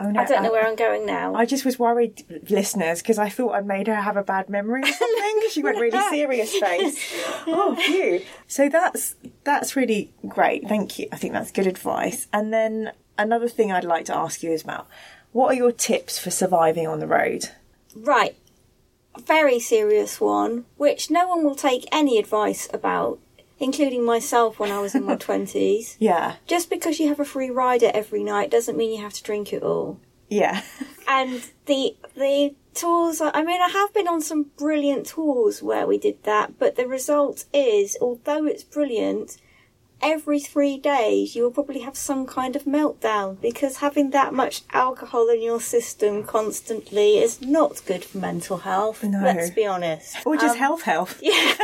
Oh, 0.00 0.10
no, 0.10 0.20
I 0.20 0.24
don't 0.24 0.42
know 0.42 0.50
where 0.50 0.66
I'm 0.66 0.74
going 0.74 1.06
now. 1.06 1.36
I 1.36 1.46
just 1.46 1.64
was 1.64 1.78
worried, 1.78 2.24
listeners, 2.50 3.00
because 3.00 3.16
I 3.16 3.28
thought 3.28 3.52
I'd 3.52 3.66
made 3.66 3.86
her 3.86 3.94
have 3.94 4.16
a 4.16 4.24
bad 4.24 4.48
memory 4.48 4.82
or 4.82 4.86
something. 4.92 5.40
she 5.50 5.62
went 5.62 5.78
really 5.78 6.00
serious 6.10 6.52
face. 6.56 7.14
Oh, 7.46 7.76
phew. 7.76 8.20
So 8.48 8.68
that's 8.68 9.14
that's 9.44 9.76
really 9.76 10.12
great. 10.26 10.66
Thank 10.68 10.98
you. 10.98 11.06
I 11.12 11.16
think 11.16 11.32
that's 11.32 11.52
good 11.52 11.68
advice. 11.68 12.26
And 12.32 12.52
then 12.52 12.90
another 13.16 13.48
thing 13.48 13.70
I'd 13.70 13.84
like 13.84 14.04
to 14.06 14.16
ask 14.16 14.42
you 14.42 14.50
is 14.50 14.62
about 14.64 14.88
what 15.30 15.52
are 15.52 15.56
your 15.56 15.72
tips 15.72 16.18
for 16.18 16.30
surviving 16.30 16.88
on 16.88 16.98
the 16.98 17.06
road? 17.06 17.50
Right. 17.94 18.36
A 19.14 19.20
very 19.20 19.60
serious 19.60 20.20
one, 20.20 20.64
which 20.76 21.08
no 21.08 21.28
one 21.28 21.44
will 21.44 21.54
take 21.54 21.86
any 21.92 22.18
advice 22.18 22.68
about, 22.72 23.20
including 23.58 24.04
myself 24.04 24.58
when 24.58 24.70
I 24.70 24.80
was 24.80 24.94
in 24.94 25.04
my 25.04 25.16
20s. 25.28 25.96
Yeah, 25.98 26.36
Just 26.46 26.70
because 26.70 26.98
you 27.00 27.08
have 27.08 27.20
a 27.20 27.24
free 27.24 27.50
rider 27.50 27.90
every 27.94 28.22
night 28.24 28.50
doesn't 28.50 28.76
mean 28.76 28.92
you 28.96 29.02
have 29.02 29.12
to 29.14 29.22
drink 29.22 29.52
it 29.52 29.62
all. 29.62 29.98
yeah, 30.28 30.62
And 31.06 31.42
the 31.66 31.96
the 32.16 32.54
tours, 32.74 33.20
I 33.20 33.42
mean, 33.44 33.60
I 33.62 33.68
have 33.68 33.94
been 33.94 34.08
on 34.08 34.20
some 34.20 34.46
brilliant 34.56 35.06
tours 35.06 35.62
where 35.62 35.86
we 35.86 35.96
did 35.98 36.22
that, 36.24 36.58
but 36.58 36.74
the 36.76 36.88
result 36.88 37.44
is, 37.52 37.96
although 38.00 38.44
it's 38.46 38.64
brilliant, 38.64 39.36
every 40.04 40.38
three 40.38 40.76
days 40.78 41.34
you 41.34 41.42
will 41.42 41.50
probably 41.50 41.80
have 41.80 41.96
some 41.96 42.26
kind 42.26 42.54
of 42.54 42.64
meltdown 42.64 43.40
because 43.40 43.78
having 43.78 44.10
that 44.10 44.32
much 44.34 44.62
alcohol 44.72 45.28
in 45.30 45.42
your 45.42 45.60
system 45.60 46.22
constantly 46.22 47.18
is 47.18 47.40
not 47.40 47.80
good 47.86 48.04
for 48.04 48.18
mental 48.18 48.58
health. 48.58 49.02
No. 49.02 49.20
Let's 49.22 49.50
be 49.50 49.66
honest. 49.66 50.16
or 50.26 50.36
just 50.36 50.52
Um, 50.56 50.58
health, 50.58 50.82
health. 50.82 51.20
Yeah. 51.22 51.54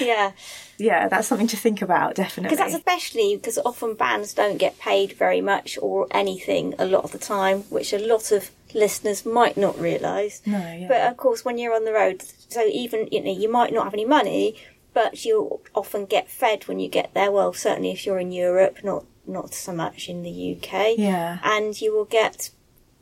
Yeah, 0.00 0.32
yeah, 0.78 1.08
that's 1.08 1.28
something 1.28 1.46
to 1.48 1.56
think 1.56 1.80
about. 1.80 2.16
Definitely. 2.16 2.50
Because 2.56 2.58
that's 2.58 2.74
especially 2.74 3.36
because 3.36 3.58
often 3.64 3.94
bands 3.94 4.34
don't 4.34 4.58
get 4.58 4.78
paid 4.78 5.12
very 5.12 5.40
much 5.40 5.78
or 5.80 6.06
anything 6.10 6.74
a 6.78 6.84
lot 6.84 7.04
of 7.04 7.12
the 7.12 7.18
time, 7.18 7.60
which 7.70 7.92
a 7.92 7.98
lot 7.98 8.32
of 8.32 8.50
listeners 8.74 9.24
might 9.24 9.56
not 9.56 9.78
realise. 9.80 10.42
No, 10.44 10.58
yeah. 10.58 10.88
But 10.88 11.00
of 11.10 11.16
course, 11.16 11.44
when 11.44 11.56
you're 11.56 11.74
on 11.74 11.84
the 11.84 11.92
road, 11.92 12.22
so 12.48 12.66
even 12.66 13.08
you 13.12 13.22
know 13.22 13.32
you 13.32 13.50
might 13.50 13.72
not 13.72 13.84
have 13.84 13.94
any 13.94 14.04
money, 14.04 14.56
but 14.96 15.26
you'll 15.26 15.60
often 15.74 16.06
get 16.06 16.26
fed 16.26 16.66
when 16.66 16.80
you 16.80 16.88
get 16.88 17.12
there. 17.12 17.30
Well, 17.30 17.52
certainly 17.52 17.90
if 17.90 18.06
you're 18.06 18.18
in 18.18 18.32
Europe, 18.32 18.78
not 18.82 19.04
not 19.26 19.52
so 19.52 19.74
much 19.74 20.08
in 20.08 20.22
the 20.22 20.56
UK. 20.56 20.96
Yeah. 20.96 21.38
and 21.44 21.78
you 21.78 21.94
will 21.94 22.06
get 22.06 22.48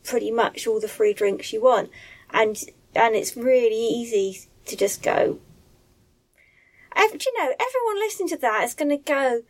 pretty 0.03 0.33
much 0.33 0.67
all 0.67 0.81
the 0.81 0.89
free 0.89 1.13
drinks 1.13 1.53
you 1.53 1.63
want, 1.63 1.91
and 2.31 2.61
and 2.97 3.15
it's 3.15 3.37
really 3.37 3.77
easy 3.77 4.41
to 4.67 4.77
just 4.77 5.05
go. 5.05 5.39
Do 6.97 7.31
you 7.31 7.39
know, 7.39 7.55
everyone 7.61 7.99
listening 8.01 8.29
to 8.31 8.37
that 8.39 8.65
is 8.65 8.75
going 8.75 8.89
to 8.89 8.97
go 8.97 9.43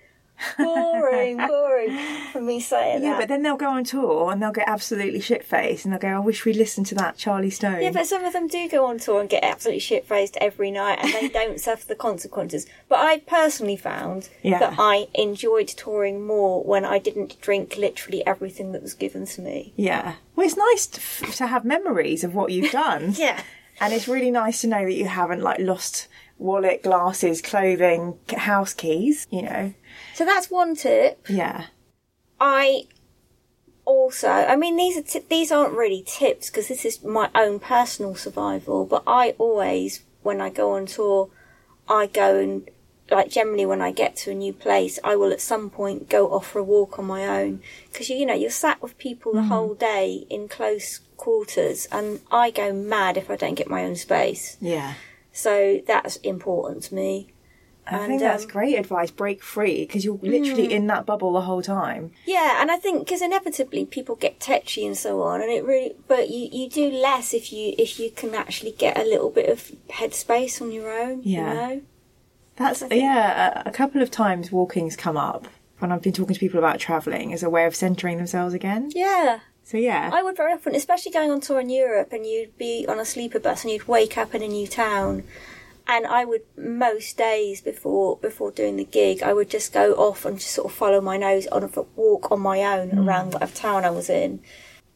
boring, 0.59 1.37
boring 1.37 1.97
for 2.33 2.41
me 2.41 2.61
saying 2.61 3.03
yeah, 3.03 3.11
that. 3.11 3.15
Yeah, 3.15 3.19
but 3.21 3.29
then 3.29 3.43
they'll 3.43 3.57
go 3.57 3.71
on 3.71 3.85
tour 3.85 4.31
and 4.33 4.43
they'll 4.43 4.53
get 4.53 4.69
absolutely 4.69 5.21
shit 5.21 5.45
faced 5.45 5.85
and 5.85 5.93
they'll 5.93 6.01
go, 6.01 6.09
I 6.09 6.19
wish 6.19 6.45
we 6.45 6.53
listened 6.53 6.87
to 6.87 6.95
that 6.97 7.17
Charlie 7.17 7.51
Stone. 7.51 7.83
Yeah, 7.83 7.91
but 7.91 8.07
some 8.07 8.25
of 8.25 8.33
them 8.33 8.47
do 8.49 8.69
go 8.69 8.87
on 8.87 8.99
tour 8.99 9.21
and 9.21 9.29
get 9.29 9.45
absolutely 9.45 9.81
shit 9.81 10.07
faced 10.07 10.37
every 10.41 10.71
night 10.71 10.99
and 11.03 11.13
they 11.13 11.29
don't 11.33 11.61
suffer 11.61 11.87
the 11.87 11.95
consequences. 11.95 12.67
But 12.89 12.99
I 13.01 13.19
personally 13.19 13.77
found 13.77 14.29
Yeah. 14.43 14.59
that 14.59 14.75
I 14.79 15.09
enjoyed 15.15 15.69
touring 15.69 16.27
more 16.27 16.63
when 16.63 16.85
I 16.85 16.99
didn't 16.99 17.41
drink 17.41 17.77
literally 17.77 18.27
everything 18.27 18.73
that 18.73 18.83
was 18.83 18.95
given 18.95 19.27
to 19.27 19.41
me. 19.41 19.73
Yeah. 19.77 20.15
Well, 20.37 20.47
it's 20.47 20.57
nice 20.57 20.87
to, 20.87 21.01
f- 21.01 21.37
to 21.37 21.47
have 21.47 21.65
memories 21.65 22.25
of 22.25 22.35
what 22.35 22.51
you've 22.53 22.73
done. 22.85 23.13
Yeah. 23.17 23.43
And 23.81 23.93
it's 23.93 24.07
really 24.07 24.31
nice 24.31 24.61
to 24.61 24.69
know 24.69 24.85
that 24.85 24.93
you 24.95 25.07
haven't 25.07 25.41
like 25.43 25.59
lost 25.59 26.07
wallet, 26.39 26.83
glasses, 26.83 27.41
clothing, 27.41 28.19
house 28.37 28.75
keys, 28.75 29.27
you 29.31 29.43
know. 29.43 29.75
So 30.15 30.25
that's 30.25 30.51
one 30.51 30.75
tip. 30.75 31.25
Yeah. 31.29 31.67
I 32.41 32.85
also, 33.85 34.29
I 34.29 34.57
mean, 34.57 34.77
these 34.77 34.97
are 34.97 35.03
t- 35.03 35.27
these 35.29 35.53
aren't 35.53 35.75
really 35.75 36.03
tips 36.07 36.51
because 36.51 36.69
this 36.69 36.85
is 36.85 37.03
my 37.05 37.31
own 37.35 37.61
personal 37.61 38.15
survival. 38.15 38.85
But 38.85 39.03
I 39.07 39.35
always, 39.39 40.03
when 40.23 40.41
I 40.41 40.51
go 40.51 40.73
on 40.73 40.87
tour, 40.87 41.31
I 41.89 42.07
go 42.07 42.39
and 42.39 42.69
like 43.11 43.31
generally 43.31 43.67
when 43.67 43.83
I 43.83 43.93
get 43.93 44.17
to 44.17 44.31
a 44.31 44.35
new 44.35 44.53
place, 44.53 44.99
I 45.05 45.17
will 45.17 45.33
at 45.33 45.41
some 45.41 45.71
point 45.71 46.09
go 46.09 46.33
off 46.33 46.51
for 46.51 46.59
a 46.59 46.65
walk 46.65 46.99
on 46.99 47.05
my 47.05 47.27
own 47.27 47.61
because 47.91 48.09
you, 48.09 48.17
you 48.17 48.27
know 48.27 48.35
you're 48.35 48.51
sat 48.51 48.83
with 48.83 48.99
people 48.99 49.33
the 49.33 49.41
mm. 49.41 49.49
whole 49.49 49.75
day 49.75 50.27
in 50.31 50.49
close 50.49 51.01
quarters, 51.17 51.87
and 51.93 52.21
I 52.31 52.51
go 52.51 52.73
mad 52.73 53.17
if 53.17 53.31
I 53.31 53.37
don't 53.37 53.55
get 53.55 53.69
my 53.69 53.85
own 53.85 53.97
space. 53.97 54.57
Yeah. 54.61 54.95
So 55.35 55.83
that's 55.87 56.17
important 56.17 56.85
to 56.85 56.95
me. 56.95 57.29
I 57.87 57.99
And, 57.99 58.07
think 58.07 58.21
that's 58.23 58.45
um, 58.45 58.51
great 58.51 58.79
advice. 58.79 59.11
Break 59.11 59.43
free 59.43 59.85
because 59.85 60.07
you're 60.07 60.19
literally 60.23 60.73
in 60.73 60.87
that 60.87 61.05
bubble 61.05 61.35
the 61.35 61.43
whole 61.43 61.61
time. 61.61 62.13
Yeah, 62.25 62.63
and 62.63 62.71
I 62.71 62.77
think 62.79 63.01
because 63.01 63.21
inevitably 63.21 63.85
people 63.85 64.15
get 64.15 64.41
tetchy 64.41 64.87
and 64.87 64.97
so 64.97 65.21
on, 65.21 65.43
and 65.43 65.51
it 65.51 65.65
really, 65.65 65.95
but 66.09 66.31
you 66.31 66.49
you 66.51 66.71
do 66.71 66.89
less 66.91 67.35
if 67.35 67.53
you 67.53 67.75
if 67.77 68.01
you 68.01 68.11
can 68.11 68.35
actually 68.35 68.73
get 68.73 68.97
a 68.97 69.03
little 69.03 69.29
bit 69.29 69.51
of 69.51 69.71
headspace 69.91 70.63
on 70.63 70.73
your 70.73 70.91
own. 70.91 71.21
Yeah. 71.25 71.49
You 71.49 71.55
know? 71.55 71.83
That's 72.57 72.81
think- 72.81 72.95
yeah. 73.03 73.63
A, 73.67 73.69
a 73.69 73.73
couple 73.73 74.01
of 74.01 74.11
times 74.11 74.51
walking's 74.51 74.97
come 74.97 75.19
up 75.19 75.47
when 75.81 75.93
I've 75.93 76.01
been 76.01 76.13
talking 76.15 76.33
to 76.35 76.41
people 76.41 76.59
about 76.61 76.79
traveling 76.79 77.35
as 77.35 77.43
a 77.43 77.51
way 77.51 77.67
of 77.67 77.75
centering 77.75 78.17
themselves 78.17 78.55
again. 78.55 78.93
Yeah. 78.95 79.41
So 79.65 79.79
yeah, 79.79 80.11
I 80.13 80.23
would 80.23 80.37
very 80.37 80.53
often, 80.53 80.75
especially 80.75 81.11
going 81.11 81.31
on 81.31 81.41
tour 81.41 81.59
in 81.59 81.71
Europe, 81.71 82.13
and 82.13 82.27
you'd 82.27 82.57
be 82.59 82.85
on 82.87 83.01
a 83.01 83.05
sleeper 83.05 83.39
bus 83.41 83.65
and 83.65 83.73
you'd 83.73 83.89
wake 83.89 84.19
up 84.19 84.35
in 84.35 84.43
a 84.43 84.49
new 84.49 84.67
town. 84.67 85.25
And 85.87 86.07
I 86.07 86.25
would 86.25 86.43
most 86.57 87.17
days 87.17 87.61
before 87.63 88.19
before 88.19 88.51
doing 88.51 88.77
the 88.77 88.85
gig, 88.85 89.23
I 89.23 89.33
would 89.33 89.49
just 89.49 89.73
go 89.73 89.95
off 89.95 90.27
and 90.27 90.39
just 90.39 90.53
sort 90.53 90.71
of 90.71 90.77
follow 90.77 91.01
my 91.01 91.17
nose 91.17 91.47
on 91.47 91.65
a 91.65 91.71
walk 91.97 92.31
on 92.31 92.41
my 92.41 92.63
own 92.63 92.91
hmm. 92.91 93.09
around 93.09 93.33
whatever 93.33 93.55
town 93.55 93.85
I 93.85 93.91
was 93.91 94.11
in. 94.11 94.41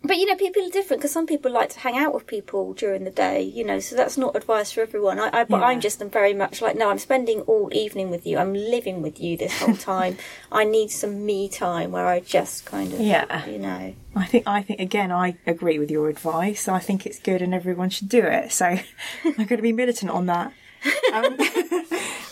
But 0.05 0.17
you 0.17 0.27
know, 0.27 0.37
people 0.37 0.65
are 0.65 0.71
different 0.71 1.01
because 1.03 1.13
some 1.13 1.27
people 1.27 1.51
like 1.51 1.71
to 1.71 1.81
hang 1.81 1.99
out 1.99 2.15
with 2.15 2.27
people 2.27 2.73
during 2.73 3.03
the 3.05 3.11
day. 3.11 3.43
You 3.43 3.65
know, 3.65 3.81
so 3.81 3.97
that's 3.97 4.17
not 4.17 4.37
advice 4.37 4.71
for 4.73 4.81
everyone. 4.81 5.19
I, 5.19 5.29
I 5.33 5.45
but 5.45 5.59
Yeah. 5.61 5.67
I'm 5.67 5.81
just 5.81 6.01
very 6.01 6.33
much 6.35 6.63
like, 6.63 6.77
no, 6.77 6.89
I'm 6.89 6.99
spending 6.99 7.41
all 7.43 7.69
evening 7.73 8.09
with 8.09 8.25
you. 8.27 8.39
I'm 8.39 8.55
living 8.55 9.03
with 9.03 9.21
you 9.21 9.37
this 9.37 9.59
whole 9.61 9.75
time. 9.77 10.17
I 10.53 10.65
need 10.65 10.91
some 10.93 11.27
me 11.27 11.49
time 11.49 11.91
where 11.91 12.07
I 12.07 12.21
just 12.21 12.65
kind 12.65 12.93
of, 12.93 13.01
Yeah. 13.01 13.45
you 13.47 13.59
know. 13.59 13.95
I 14.15 14.25
think 14.27 14.45
I 14.47 14.63
think 14.63 14.81
again 14.81 15.11
I 15.13 15.37
agree 15.47 15.79
with 15.79 15.91
your 15.91 16.09
advice. 16.09 16.69
I 16.69 16.79
think 16.79 17.05
it's 17.05 17.19
good 17.19 17.43
and 17.43 17.53
everyone 17.53 17.91
should 17.91 18.09
do 18.09 18.23
it. 18.23 18.53
So 18.53 18.67
I'm 19.25 19.33
going 19.35 19.49
to 19.49 19.63
be 19.63 19.73
militant 19.73 20.11
on 20.13 20.27
that. 20.27 20.53
Um, 21.13 21.37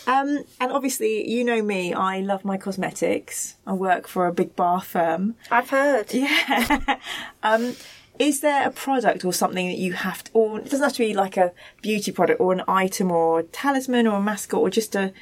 um, 0.07 0.45
and 0.59 0.71
obviously, 0.71 1.29
you 1.29 1.43
know 1.43 1.61
me. 1.61 1.93
I 1.93 2.21
love 2.21 2.45
my 2.45 2.57
cosmetics. 2.57 3.57
I 3.67 3.73
work 3.73 4.07
for 4.07 4.25
a 4.25 4.33
big 4.33 4.55
bar 4.55 4.81
firm. 4.81 5.35
I've 5.51 5.69
heard. 5.69 6.13
Yeah. 6.13 6.97
um, 7.43 7.75
is 8.17 8.39
there 8.39 8.67
a 8.67 8.71
product 8.71 9.25
or 9.25 9.33
something 9.33 9.67
that 9.67 9.77
you 9.77 9.93
have 9.93 10.23
to, 10.23 10.31
or 10.33 10.59
it 10.59 10.69
doesn't 10.69 10.81
have 10.81 10.93
to 10.93 10.99
be 10.99 11.13
like 11.13 11.37
a 11.37 11.51
beauty 11.81 12.11
product 12.11 12.39
or 12.39 12.53
an 12.53 12.63
item 12.67 13.11
or 13.11 13.39
a 13.39 13.43
talisman 13.43 14.07
or 14.07 14.17
a 14.17 14.21
mascot 14.21 14.61
or 14.61 14.69
just 14.69 14.95
a 14.95 15.13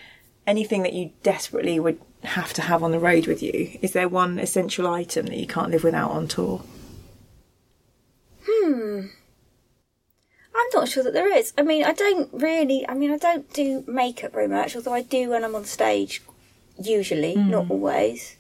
anything 0.48 0.84
that 0.84 0.94
you 0.94 1.12
desperately 1.24 1.80
would 1.80 2.00
have 2.24 2.54
to 2.54 2.62
have 2.62 2.84
on 2.84 2.92
the 2.92 3.00
road 3.00 3.28
with 3.28 3.42
you? 3.42 3.78
Is 3.82 3.94
there 3.94 4.08
one 4.08 4.40
essential 4.40 4.88
item 4.88 5.26
that 5.26 5.38
you 5.38 5.48
can't 5.48 5.72
live 5.72 5.84
without 5.84 6.12
on 6.12 6.28
tour? 6.28 6.62
I'm 10.56 10.68
not 10.74 10.88
sure 10.88 11.04
that 11.04 11.14
there 11.14 11.36
is. 11.36 11.54
I 11.58 11.64
mean, 11.64 11.84
I 11.84 11.92
don't 11.92 12.30
really. 12.32 12.88
I 12.88 12.94
mean, 12.94 13.12
I 13.12 13.18
don't 13.18 13.52
do 13.54 13.84
makeup 13.88 14.34
very 14.34 14.48
much, 14.48 14.76
although 14.76 14.94
I 14.94 15.02
do 15.02 15.30
when 15.30 15.44
I'm 15.44 15.56
on 15.56 15.66
stage. 15.66 16.22
Usually, 16.82 17.36
not 17.36 17.70
always. 17.70 18.38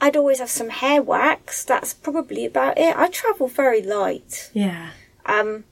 I'd 0.00 0.16
always 0.16 0.38
have 0.40 0.50
some 0.50 0.70
hair 0.70 1.02
wax. 1.02 1.64
That's 1.64 1.94
probably 1.94 2.44
about 2.44 2.78
it. 2.78 2.96
I 2.96 3.08
travel 3.08 3.48
very 3.48 3.80
light. 3.80 4.50
Yeah. 4.52 4.90
Um, 5.26 5.64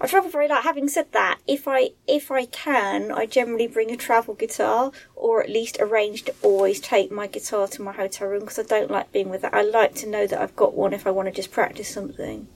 I 0.00 0.06
travel 0.06 0.30
very 0.30 0.48
light. 0.48 0.64
Having 0.64 0.88
said 0.88 1.12
that, 1.12 1.38
if 1.46 1.66
I 1.66 1.90
if 2.06 2.30
I 2.30 2.46
can, 2.46 3.10
I 3.10 3.26
generally 3.26 3.66
bring 3.66 3.90
a 3.90 3.96
travel 3.96 4.34
guitar, 4.34 4.92
or 5.14 5.42
at 5.42 5.48
least 5.48 5.78
arrange 5.80 6.24
to 6.24 6.34
always 6.42 6.80
take 6.80 7.10
my 7.10 7.26
guitar 7.26 7.68
to 7.68 7.82
my 7.82 7.92
hotel 7.92 8.28
room 8.28 8.40
because 8.40 8.58
I 8.58 8.64
don't 8.64 8.90
like 8.90 9.12
being 9.12 9.30
with 9.30 9.44
it. 9.44 9.54
I 9.54 9.62
like 9.62 9.94
to 9.96 10.08
know 10.08 10.26
that 10.26 10.40
I've 10.40 10.56
got 10.56 10.74
one 10.74 10.92
if 10.92 11.06
I 11.06 11.10
want 11.10 11.26
to 11.26 11.32
just 11.32 11.52
practice 11.52 11.88
something. 11.88 12.48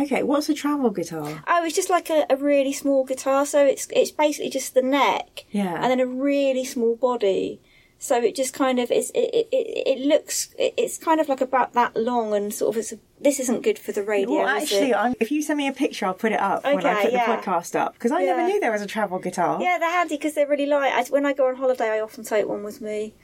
Okay, 0.00 0.22
what's 0.22 0.48
a 0.48 0.54
travel 0.54 0.90
guitar? 0.90 1.42
Oh, 1.46 1.64
it's 1.64 1.76
just 1.76 1.90
like 1.90 2.10
a, 2.10 2.26
a 2.28 2.36
really 2.36 2.72
small 2.72 3.04
guitar, 3.04 3.46
so 3.46 3.64
it's 3.64 3.86
it's 3.92 4.10
basically 4.10 4.50
just 4.50 4.74
the 4.74 4.82
neck, 4.82 5.44
Yeah. 5.50 5.74
and 5.74 5.84
then 5.90 6.00
a 6.00 6.06
really 6.06 6.64
small 6.64 6.96
body. 6.96 7.60
So 7.98 8.22
it 8.22 8.34
just 8.34 8.52
kind 8.52 8.78
of 8.78 8.90
is. 8.90 9.10
It 9.14 9.30
it, 9.32 9.48
it, 9.52 9.86
it 9.86 10.06
looks. 10.06 10.54
It, 10.58 10.74
it's 10.76 10.98
kind 10.98 11.18
of 11.18 11.28
like 11.30 11.40
about 11.40 11.72
that 11.72 11.96
long, 11.96 12.34
and 12.34 12.52
sort 12.52 12.74
of. 12.74 12.80
It's 12.80 12.92
a, 12.92 12.98
this 13.18 13.40
isn't 13.40 13.62
good 13.62 13.78
for 13.78 13.92
the 13.92 14.02
radio. 14.02 14.30
well, 14.30 14.48
actually, 14.48 14.92
if 15.18 15.30
you 15.30 15.40
send 15.40 15.56
me 15.56 15.66
a 15.66 15.72
picture, 15.72 16.04
I'll 16.04 16.12
put 16.12 16.32
it 16.32 16.40
up 16.40 16.64
when 16.64 16.84
I 16.84 17.04
put 17.04 17.12
yeah. 17.12 17.24
the 17.36 17.42
podcast 17.42 17.74
up 17.74 17.94
because 17.94 18.12
I 18.12 18.22
never 18.22 18.42
knew 18.46 18.60
there 18.60 18.72
was 18.72 18.82
a 18.82 18.86
travel 18.86 19.18
guitar. 19.18 19.62
Yeah, 19.62 19.78
they're 19.78 19.90
handy 19.90 20.16
because 20.16 20.34
they're 20.34 20.46
really 20.46 20.66
light. 20.66 20.92
I, 20.92 21.04
when 21.04 21.24
I 21.24 21.32
go 21.32 21.46
on 21.48 21.56
holiday, 21.56 21.88
I 21.88 22.00
often 22.00 22.24
take 22.24 22.46
one 22.46 22.62
with 22.64 22.82
me. 22.82 23.14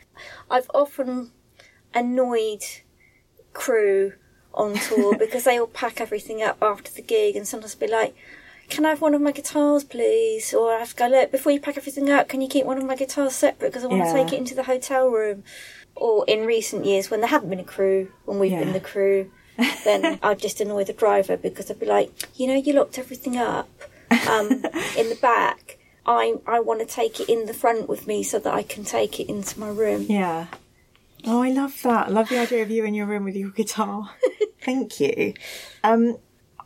I've 0.51 0.70
often 0.72 1.33
annoyed 1.92 2.62
crew 3.53 4.14
on 4.54 4.74
tour 4.74 5.16
because 5.18 5.44
they 5.44 5.58
all 5.58 5.66
pack 5.66 6.00
everything 6.00 6.42
up 6.42 6.58
after 6.62 6.90
the 6.92 7.02
gig 7.02 7.36
and 7.36 7.46
sometimes 7.46 7.74
be 7.74 7.86
like, 7.86 8.14
can 8.68 8.86
I 8.86 8.90
have 8.90 9.00
one 9.02 9.14
of 9.14 9.20
my 9.20 9.32
guitars, 9.32 9.84
please? 9.84 10.54
Or 10.54 10.72
I 10.74 10.78
have 10.78 10.90
to 10.90 10.96
go, 10.96 11.06
look, 11.08 11.30
before 11.30 11.52
you 11.52 11.60
pack 11.60 11.76
everything 11.76 12.08
up, 12.10 12.28
can 12.28 12.40
you 12.40 12.48
keep 12.48 12.64
one 12.64 12.78
of 12.78 12.84
my 12.84 12.96
guitars 12.96 13.34
separate 13.34 13.68
because 13.68 13.84
I 13.84 13.88
want 13.88 14.04
Yeah. 14.04 14.12
to 14.12 14.24
take 14.24 14.32
it 14.32 14.38
into 14.38 14.54
the 14.54 14.62
hotel 14.64 15.08
room? 15.08 15.42
Or 15.94 16.24
in 16.26 16.46
recent 16.46 16.84
years, 16.86 17.10
when 17.10 17.20
there 17.20 17.28
haven't 17.28 17.50
been 17.50 17.60
a 17.60 17.64
crew, 17.64 18.10
when 18.24 18.38
we've 18.38 18.52
Yeah. 18.52 18.60
been 18.60 18.72
the 18.72 18.80
crew, 18.80 19.30
then 19.84 20.18
I'd 20.22 20.38
just 20.38 20.60
annoy 20.60 20.84
the 20.84 20.94
driver 20.94 21.36
because 21.36 21.70
I'd 21.70 21.80
be 21.80 21.86
like, 21.86 22.10
you 22.38 22.46
know, 22.46 22.54
you 22.54 22.72
locked 22.72 22.98
everything 22.98 23.36
up 23.36 23.68
um, 24.26 24.48
in 24.96 25.08
the 25.10 25.18
back. 25.20 25.78
I 26.06 26.34
I 26.46 26.60
want 26.60 26.80
to 26.80 26.86
take 26.86 27.20
it 27.20 27.28
in 27.28 27.46
the 27.46 27.54
front 27.54 27.88
with 27.88 28.06
me 28.06 28.22
so 28.22 28.38
that 28.38 28.52
I 28.54 28.62
can 28.62 28.84
take 28.84 29.20
it 29.20 29.28
into 29.28 29.60
my 29.60 29.68
room. 29.68 30.06
Yeah. 30.08 30.46
Oh, 31.24 31.42
I 31.42 31.50
love 31.50 31.80
that. 31.82 32.08
I 32.08 32.11
love 32.11 32.28
the 32.28 32.38
idea 32.38 32.62
of 32.62 32.70
you 32.70 32.85
in 32.85 32.94
your 32.94 33.06
room 33.06 33.24
with 33.24 33.37
your 33.37 33.50
guitar. 33.50 34.11
thank 34.62 35.00
you. 35.00 35.35
Um, 35.85 36.18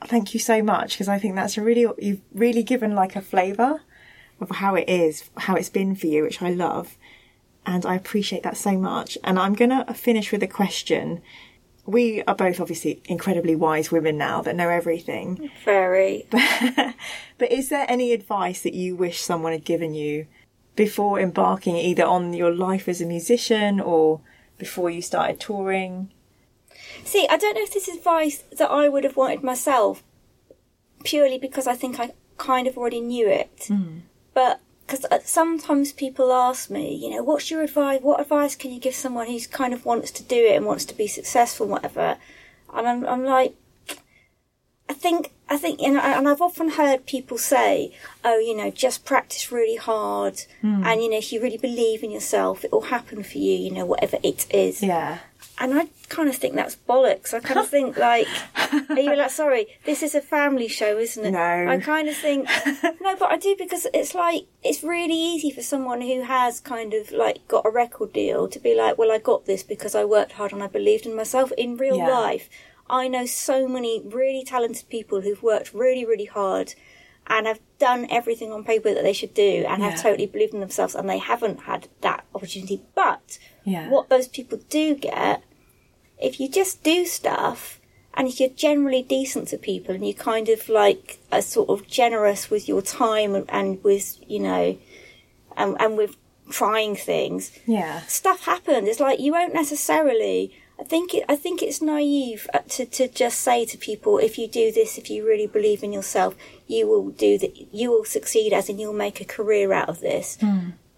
thank 0.04 0.34
you 0.34 0.40
so 0.40 0.62
much 0.62 0.92
because 0.92 1.08
I 1.08 1.18
think 1.18 1.34
that's 1.34 1.56
a 1.56 1.62
really 1.62 1.86
you've 1.98 2.22
really 2.32 2.62
given 2.62 2.94
like 2.94 3.16
a 3.16 3.20
flavour 3.20 3.82
of 4.40 4.50
how 4.50 4.74
it 4.74 4.88
is, 4.88 5.30
how 5.36 5.54
it's 5.54 5.68
been 5.68 5.94
for 5.94 6.06
you, 6.06 6.22
which 6.22 6.42
I 6.42 6.50
love, 6.50 6.96
and 7.64 7.84
I 7.84 7.94
appreciate 7.94 8.42
that 8.42 8.56
so 8.56 8.78
much. 8.78 9.18
And 9.24 9.38
I'm 9.38 9.54
gonna 9.54 9.92
finish 9.94 10.32
with 10.32 10.42
a 10.42 10.48
question. 10.48 11.22
We 11.84 12.22
are 12.24 12.34
both 12.34 12.60
obviously 12.60 13.00
incredibly 13.04 13.54
wise 13.54 13.92
women 13.92 14.18
now 14.18 14.42
that 14.42 14.56
know 14.56 14.68
everything. 14.68 15.50
Very. 15.64 16.26
But 17.38 17.52
is 17.52 17.68
there 17.68 17.84
any 17.88 18.12
advice 18.12 18.62
that 18.62 18.72
you 18.74 18.96
wish 18.96 19.20
someone 19.20 19.52
had 19.52 19.64
given 19.64 19.92
you 19.92 20.26
before 20.74 21.20
embarking 21.20 21.76
either 21.76 22.04
on 22.04 22.32
your 22.32 22.54
life 22.54 22.88
as 22.88 23.00
a 23.00 23.06
musician 23.06 23.78
or 23.78 24.20
before 24.58 24.90
you 24.90 25.02
started 25.02 25.40
touring? 25.40 26.10
See, 27.04 27.26
I 27.28 27.36
don't 27.36 27.54
know 27.54 27.62
if 27.62 27.72
this 27.72 27.88
is 27.88 27.96
advice 27.96 28.44
that 28.58 28.70
I 28.70 28.88
would 28.88 29.04
have 29.04 29.16
wanted 29.16 29.42
myself, 29.42 30.02
purely 31.04 31.38
because 31.38 31.66
I 31.66 31.74
think 31.74 31.98
I 32.00 32.12
kind 32.36 32.66
of 32.66 32.76
already 32.76 33.00
knew 33.00 33.28
it. 33.28 33.66
Hmm. 33.68 33.98
But 34.34 34.60
because 34.86 35.04
uh, 35.06 35.18
sometimes 35.24 35.92
people 35.92 36.32
ask 36.32 36.70
me, 36.70 36.94
you 36.94 37.10
know, 37.10 37.22
what's 37.22 37.50
your 37.50 37.62
advice? 37.62 38.00
What 38.02 38.20
advice 38.20 38.54
can 38.54 38.72
you 38.72 38.78
give 38.78 38.94
someone 38.94 39.26
who's 39.26 39.46
kind 39.46 39.74
of 39.74 39.84
wants 39.84 40.10
to 40.12 40.22
do 40.22 40.36
it 40.36 40.54
and 40.56 40.66
wants 40.66 40.84
to 40.86 40.94
be 40.94 41.06
successful, 41.06 41.64
and 41.64 41.72
whatever? 41.72 42.18
And 42.72 42.86
I'm, 42.86 43.06
I'm 43.06 43.24
like, 43.24 43.56
I 44.88 44.92
think, 44.92 45.32
I 45.48 45.56
think, 45.56 45.80
you 45.80 45.92
know, 45.92 46.00
and 46.00 46.28
I've 46.28 46.40
often 46.42 46.70
heard 46.70 47.06
people 47.06 47.38
say, 47.38 47.92
oh, 48.24 48.38
you 48.38 48.56
know, 48.56 48.70
just 48.70 49.04
practice 49.04 49.52
really 49.52 49.76
hard, 49.76 50.40
hmm. 50.60 50.82
and 50.84 51.00
you 51.02 51.08
know, 51.10 51.18
if 51.18 51.32
you 51.32 51.40
really 51.40 51.56
believe 51.56 52.02
in 52.02 52.10
yourself, 52.10 52.64
it 52.64 52.72
will 52.72 52.82
happen 52.82 53.22
for 53.22 53.38
you, 53.38 53.56
you 53.56 53.70
know, 53.70 53.86
whatever 53.86 54.18
it 54.22 54.46
is. 54.52 54.82
Yeah. 54.82 55.18
And 55.58 55.72
I 55.72 55.88
kind 56.10 56.28
of 56.28 56.36
think 56.36 56.54
that's 56.54 56.76
bollocks. 56.76 57.32
I 57.32 57.40
kind 57.40 57.60
of 57.60 57.68
think 57.76 57.96
like, 57.96 58.26
are 58.90 58.98
you 58.98 59.16
like, 59.16 59.30
sorry, 59.30 59.68
this 59.86 60.02
is 60.02 60.14
a 60.14 60.20
family 60.20 60.68
show, 60.68 60.98
isn't 60.98 61.24
it? 61.24 61.30
No. 61.30 61.68
I 61.68 61.78
kind 61.78 62.08
of 62.08 62.16
think, 62.16 62.46
no, 63.00 63.16
but 63.16 63.30
I 63.30 63.38
do 63.38 63.54
because 63.58 63.86
it's 63.94 64.14
like, 64.14 64.46
it's 64.62 64.82
really 64.82 65.14
easy 65.14 65.50
for 65.50 65.62
someone 65.62 66.02
who 66.02 66.22
has 66.22 66.60
kind 66.60 66.92
of 66.92 67.10
like 67.10 67.46
got 67.48 67.64
a 67.64 67.70
record 67.70 68.12
deal 68.12 68.48
to 68.48 68.58
be 68.58 68.74
like, 68.74 68.98
well, 68.98 69.10
I 69.12 69.18
got 69.18 69.46
this 69.46 69.62
because 69.62 69.94
I 69.94 70.04
worked 70.04 70.32
hard 70.32 70.52
and 70.52 70.62
I 70.62 70.66
believed 70.66 71.06
in 71.06 71.14
myself. 71.16 71.52
In 71.56 71.76
real 71.78 71.96
Yeah. 71.96 72.08
life, 72.08 72.50
I 72.88 73.08
know 73.08 73.26
so 73.26 73.66
many 73.68 74.02
really 74.04 74.44
talented 74.44 74.88
people 74.88 75.20
who've 75.20 75.42
worked 75.42 75.74
really, 75.74 76.04
really 76.04 76.26
hard 76.26 76.74
and 77.26 77.46
have 77.46 77.58
done 77.78 78.06
everything 78.10 78.52
on 78.52 78.62
paper 78.64 78.94
that 78.94 79.02
they 79.02 79.12
should 79.12 79.34
do 79.34 79.64
and 79.68 79.82
Yeah. 79.82 79.90
have 79.90 80.02
totally 80.02 80.26
believed 80.26 80.54
in 80.54 80.60
themselves 80.60 80.94
and 80.94 81.08
they 81.10 81.18
haven't 81.18 81.62
had 81.62 81.88
that 82.02 82.24
opportunity. 82.34 82.82
But 82.94 83.38
Yeah. 83.64 83.88
what 83.88 84.08
those 84.08 84.28
people 84.28 84.58
do 84.68 84.94
get, 84.94 85.42
if 86.20 86.38
you 86.38 86.48
just 86.48 86.84
do 86.84 87.04
stuff 87.04 87.80
and 88.14 88.28
if 88.28 88.38
you're 88.38 88.48
generally 88.50 89.02
decent 89.02 89.48
to 89.48 89.58
people 89.58 89.94
and 89.94 90.06
you 90.06 90.14
kind 90.14 90.48
of 90.48 90.68
like 90.68 91.18
are 91.32 91.42
sort 91.42 91.68
of 91.68 91.86
generous 91.88 92.48
with 92.48 92.68
your 92.68 92.80
time 92.80 93.34
and, 93.34 93.44
and 93.50 93.82
with, 93.82 94.18
you 94.28 94.38
know, 94.38 94.78
and, 95.56 95.76
and 95.80 95.96
with 95.96 96.16
trying 96.48 96.94
things, 96.94 97.50
Yeah. 97.66 98.02
stuff 98.02 98.44
happens. 98.44 98.88
It's 98.88 99.00
like 99.00 99.18
you 99.18 99.32
won't 99.32 99.52
necessarily. 99.52 100.52
I 100.78 100.84
think 100.84 101.14
it. 101.14 101.24
I 101.28 101.36
think 101.36 101.62
it's 101.62 101.80
naive 101.80 102.48
uh, 102.52 102.58
to 102.68 102.84
to 102.84 103.08
just 103.08 103.40
say 103.40 103.64
to 103.64 103.78
people, 103.78 104.18
if 104.18 104.38
you 104.38 104.46
do 104.46 104.70
this, 104.70 104.98
if 104.98 105.08
you 105.10 105.26
really 105.26 105.46
believe 105.46 105.82
in 105.82 105.92
yourself, 105.92 106.34
you 106.66 106.86
will 106.86 107.10
do 107.10 107.38
that. 107.38 107.74
You 107.74 107.90
will 107.90 108.04
succeed, 108.04 108.52
as 108.52 108.68
in 108.68 108.78
you'll 108.78 108.92
make 108.92 109.20
a 109.20 109.24
career 109.24 109.72
out 109.72 109.88
of 109.88 110.00
this. 110.00 110.36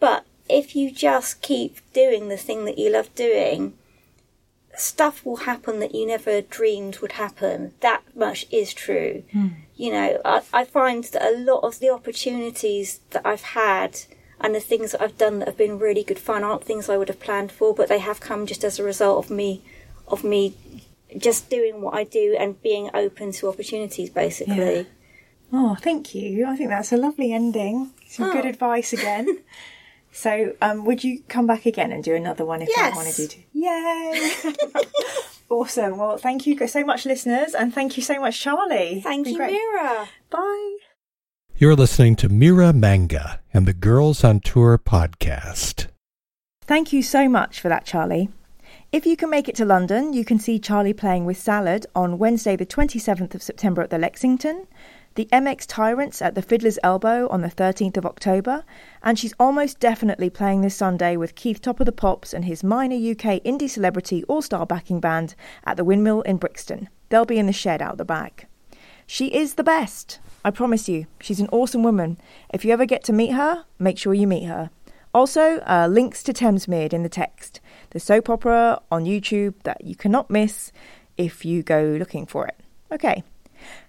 But 0.00 0.24
if 0.48 0.74
you 0.74 0.90
just 0.90 1.42
keep 1.42 1.78
doing 1.92 2.28
the 2.28 2.36
thing 2.36 2.64
that 2.64 2.78
you 2.78 2.90
love 2.90 3.14
doing, 3.14 3.74
stuff 4.76 5.24
will 5.24 5.38
happen 5.38 5.78
that 5.80 5.94
you 5.94 6.06
never 6.06 6.40
dreamed 6.40 6.98
would 6.98 7.12
happen. 7.12 7.74
That 7.80 8.02
much 8.16 8.46
is 8.50 8.72
true. 8.72 9.22
You 9.76 9.92
know, 9.92 10.20
I, 10.24 10.42
I 10.52 10.64
find 10.64 11.04
that 11.04 11.22
a 11.22 11.38
lot 11.38 11.60
of 11.64 11.78
the 11.78 11.90
opportunities 11.90 13.00
that 13.10 13.22
I've 13.24 13.42
had 13.42 14.00
and 14.40 14.54
the 14.54 14.60
things 14.60 14.92
that 14.92 15.02
I've 15.02 15.18
done 15.18 15.38
that 15.40 15.48
have 15.48 15.56
been 15.56 15.78
really 15.78 16.02
good 16.04 16.18
fun 16.18 16.44
aren't 16.44 16.64
things 16.64 16.88
I 16.88 16.96
would 16.96 17.08
have 17.08 17.20
planned 17.20 17.50
for, 17.52 17.74
but 17.74 17.88
they 17.88 17.98
have 17.98 18.20
come 18.20 18.46
just 18.46 18.64
as 18.64 18.78
a 18.78 18.84
result 18.84 19.24
of 19.24 19.30
me, 19.30 19.62
of 20.06 20.22
me 20.24 20.54
just 21.16 21.48
doing 21.50 21.80
what 21.80 21.94
I 21.94 22.04
do 22.04 22.36
and 22.38 22.60
being 22.62 22.90
open 22.94 23.32
to 23.32 23.48
opportunities, 23.48 24.10
basically. 24.10 24.54
Yeah. 24.76 24.82
Oh, 25.52 25.76
thank 25.80 26.14
you. 26.14 26.46
I 26.46 26.56
think 26.56 26.68
that's 26.70 26.92
a 26.92 26.96
lovely 26.96 27.32
ending. 27.32 27.90
Some 28.06 28.30
good 28.30 28.44
Oh. 28.44 28.48
advice 28.48 28.92
again. 28.92 29.38
so, 30.12 30.54
um, 30.60 30.84
would 30.84 31.02
you 31.04 31.22
come 31.28 31.46
back 31.46 31.64
again 31.66 31.90
and 31.92 32.04
do 32.04 32.14
another 32.14 32.44
one 32.44 32.60
if 32.62 32.68
I 32.68 32.72
Yes. 32.88 32.96
wanted 32.96 33.18
you 33.18 33.28
to? 33.28 33.38
Yay! 33.54 34.52
awesome. 35.50 35.96
Well, 35.98 36.18
thank 36.18 36.46
you 36.46 36.66
so 36.66 36.84
much, 36.84 37.06
listeners, 37.06 37.54
and 37.54 37.72
thank 37.74 37.96
you 37.96 38.02
so 38.02 38.20
much, 38.20 38.38
Charlie. 38.40 39.00
Thank 39.02 39.26
you. 39.28 39.38
Mira. 39.38 40.08
Bye. 40.30 40.76
You're 41.60 41.74
listening 41.74 42.14
to 42.16 42.28
Mira 42.28 42.72
Manga 42.72 43.40
and 43.52 43.66
the 43.66 43.72
Girls 43.72 44.22
on 44.22 44.38
Tour 44.38 44.78
podcast. 44.78 45.88
Thank 46.62 46.92
you 46.92 47.02
so 47.02 47.28
much 47.28 47.60
for 47.60 47.68
that, 47.68 47.84
Charlie. 47.84 48.28
If 48.92 49.04
you 49.04 49.16
can 49.16 49.28
make 49.28 49.48
it 49.48 49.56
to 49.56 49.64
London, 49.64 50.12
you 50.12 50.24
can 50.24 50.38
see 50.38 50.60
Charlie 50.60 50.92
playing 50.92 51.24
with 51.24 51.36
Salad 51.36 51.84
on 51.96 52.16
Wednesday, 52.16 52.54
the 52.54 52.64
27th 52.64 53.34
of 53.34 53.42
September 53.42 53.82
at 53.82 53.90
the 53.90 53.98
Lexington, 53.98 54.68
the 55.16 55.28
MX 55.32 55.64
Tyrants 55.66 56.22
at 56.22 56.36
the 56.36 56.42
Fiddler's 56.42 56.78
Elbow 56.84 57.26
on 57.26 57.40
the 57.40 57.48
13th 57.48 57.96
of 57.96 58.06
October, 58.06 58.62
and 59.02 59.18
she's 59.18 59.34
almost 59.40 59.80
definitely 59.80 60.30
playing 60.30 60.60
this 60.60 60.76
Sunday 60.76 61.16
with 61.16 61.34
Keith 61.34 61.60
Top 61.60 61.80
of 61.80 61.86
the 61.86 61.90
Pops 61.90 62.32
and 62.32 62.44
his 62.44 62.62
minor 62.62 62.94
UK 62.94 63.42
indie 63.42 63.68
celebrity 63.68 64.22
all 64.28 64.42
star 64.42 64.64
backing 64.64 65.00
band 65.00 65.34
at 65.64 65.76
the 65.76 65.82
Windmill 65.82 66.22
in 66.22 66.36
Brixton. 66.36 66.88
They'll 67.08 67.24
be 67.24 67.40
in 67.40 67.46
the 67.46 67.52
shed 67.52 67.82
out 67.82 67.96
the 67.96 68.04
back. 68.04 68.46
She 69.08 69.34
is 69.34 69.54
the 69.54 69.64
best. 69.64 70.20
I 70.44 70.50
promise 70.50 70.88
you. 70.88 71.06
She's 71.20 71.40
an 71.40 71.48
awesome 71.50 71.82
woman. 71.82 72.18
If 72.52 72.64
you 72.64 72.72
ever 72.72 72.86
get 72.86 73.04
to 73.04 73.12
meet 73.12 73.32
her, 73.32 73.64
make 73.78 73.98
sure 73.98 74.14
you 74.14 74.26
meet 74.26 74.44
her. 74.44 74.70
Also, 75.14 75.58
uh, 75.66 75.88
links 75.90 76.22
to 76.22 76.32
Thamesmead 76.32 76.92
in 76.92 77.02
the 77.02 77.08
text, 77.08 77.60
the 77.90 78.00
soap 78.00 78.28
opera 78.28 78.80
on 78.90 79.04
YouTube 79.04 79.54
that 79.64 79.84
you 79.84 79.96
cannot 79.96 80.30
miss 80.30 80.70
if 81.16 81.44
you 81.44 81.62
go 81.62 81.96
looking 81.98 82.26
for 82.26 82.46
it. 82.46 82.56
Okay, 82.92 83.24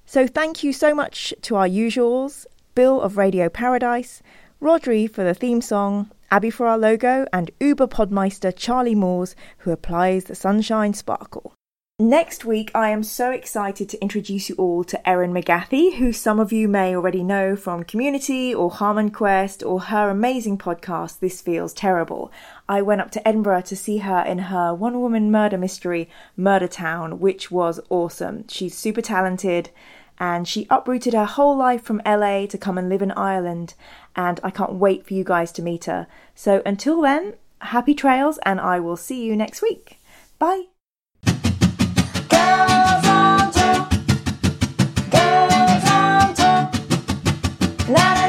so 0.05 0.25
thank 0.25 0.63
you 0.63 0.73
so 0.73 0.95
much 0.95 1.33
to 1.41 1.55
our 1.55 1.67
usuals 1.67 2.45
Bill 2.73 3.01
of 3.01 3.17
Radio 3.17 3.49
Paradise, 3.49 4.21
Rodri 4.61 5.11
for 5.11 5.23
the 5.23 5.33
theme 5.33 5.61
song, 5.61 6.09
Abby 6.31 6.49
for 6.49 6.67
our 6.67 6.77
logo, 6.77 7.25
and 7.33 7.51
Uber 7.59 7.87
Podmeister 7.87 8.55
Charlie 8.55 8.95
Moores 8.95 9.35
who 9.59 9.71
applies 9.71 10.25
the 10.25 10.35
sunshine 10.35 10.93
sparkle. 10.93 11.53
Next 12.01 12.45
week, 12.45 12.71
I 12.73 12.91
am 12.91 13.03
so 13.03 13.29
excited 13.29 13.89
to 13.89 14.01
introduce 14.01 14.47
you 14.47 14.55
all 14.55 14.85
to 14.85 15.09
Erin 15.09 15.33
McGathy, 15.33 15.97
who 15.97 16.13
some 16.13 16.39
of 16.39 16.53
you 16.53 16.69
may 16.69 16.95
already 16.95 17.25
know 17.25 17.57
from 17.57 17.83
Community 17.83 18.55
or 18.55 18.71
Harmon 18.71 19.11
Quest 19.11 19.61
or 19.63 19.81
her 19.81 20.09
amazing 20.09 20.57
podcast, 20.59 21.19
This 21.19 21.41
Feels 21.41 21.73
Terrible. 21.73 22.31
I 22.69 22.81
went 22.81 23.01
up 23.01 23.11
to 23.11 23.27
Edinburgh 23.27 23.63
to 23.63 23.75
see 23.75 23.97
her 23.97 24.21
in 24.21 24.39
her 24.39 24.73
one 24.73 25.01
woman 25.01 25.29
murder 25.29 25.57
mystery, 25.57 26.09
Murder 26.37 26.69
Town, 26.69 27.19
which 27.19 27.51
was 27.51 27.81
awesome. 27.89 28.47
She's 28.47 28.77
super 28.77 29.01
talented 29.01 29.69
and 30.17 30.47
she 30.47 30.67
uprooted 30.69 31.13
her 31.13 31.25
whole 31.25 31.57
life 31.57 31.83
from 31.83 32.01
LA 32.05 32.45
to 32.45 32.57
come 32.57 32.77
and 32.77 32.87
live 32.87 33.01
in 33.01 33.11
Ireland, 33.11 33.73
and 34.15 34.39
I 34.41 34.51
can't 34.51 34.75
wait 34.75 35.05
for 35.05 35.15
you 35.15 35.25
guys 35.25 35.51
to 35.51 35.61
meet 35.61 35.83
her. 35.83 36.07
So 36.33 36.61
until 36.65 37.01
then, 37.01 37.33
happy 37.59 37.93
trails, 37.93 38.39
and 38.45 38.61
I 38.61 38.79
will 38.79 38.97
see 38.97 39.21
you 39.21 39.35
next 39.35 39.61
week. 39.61 39.99
Bye. 40.37 40.67
나는 47.89 48.28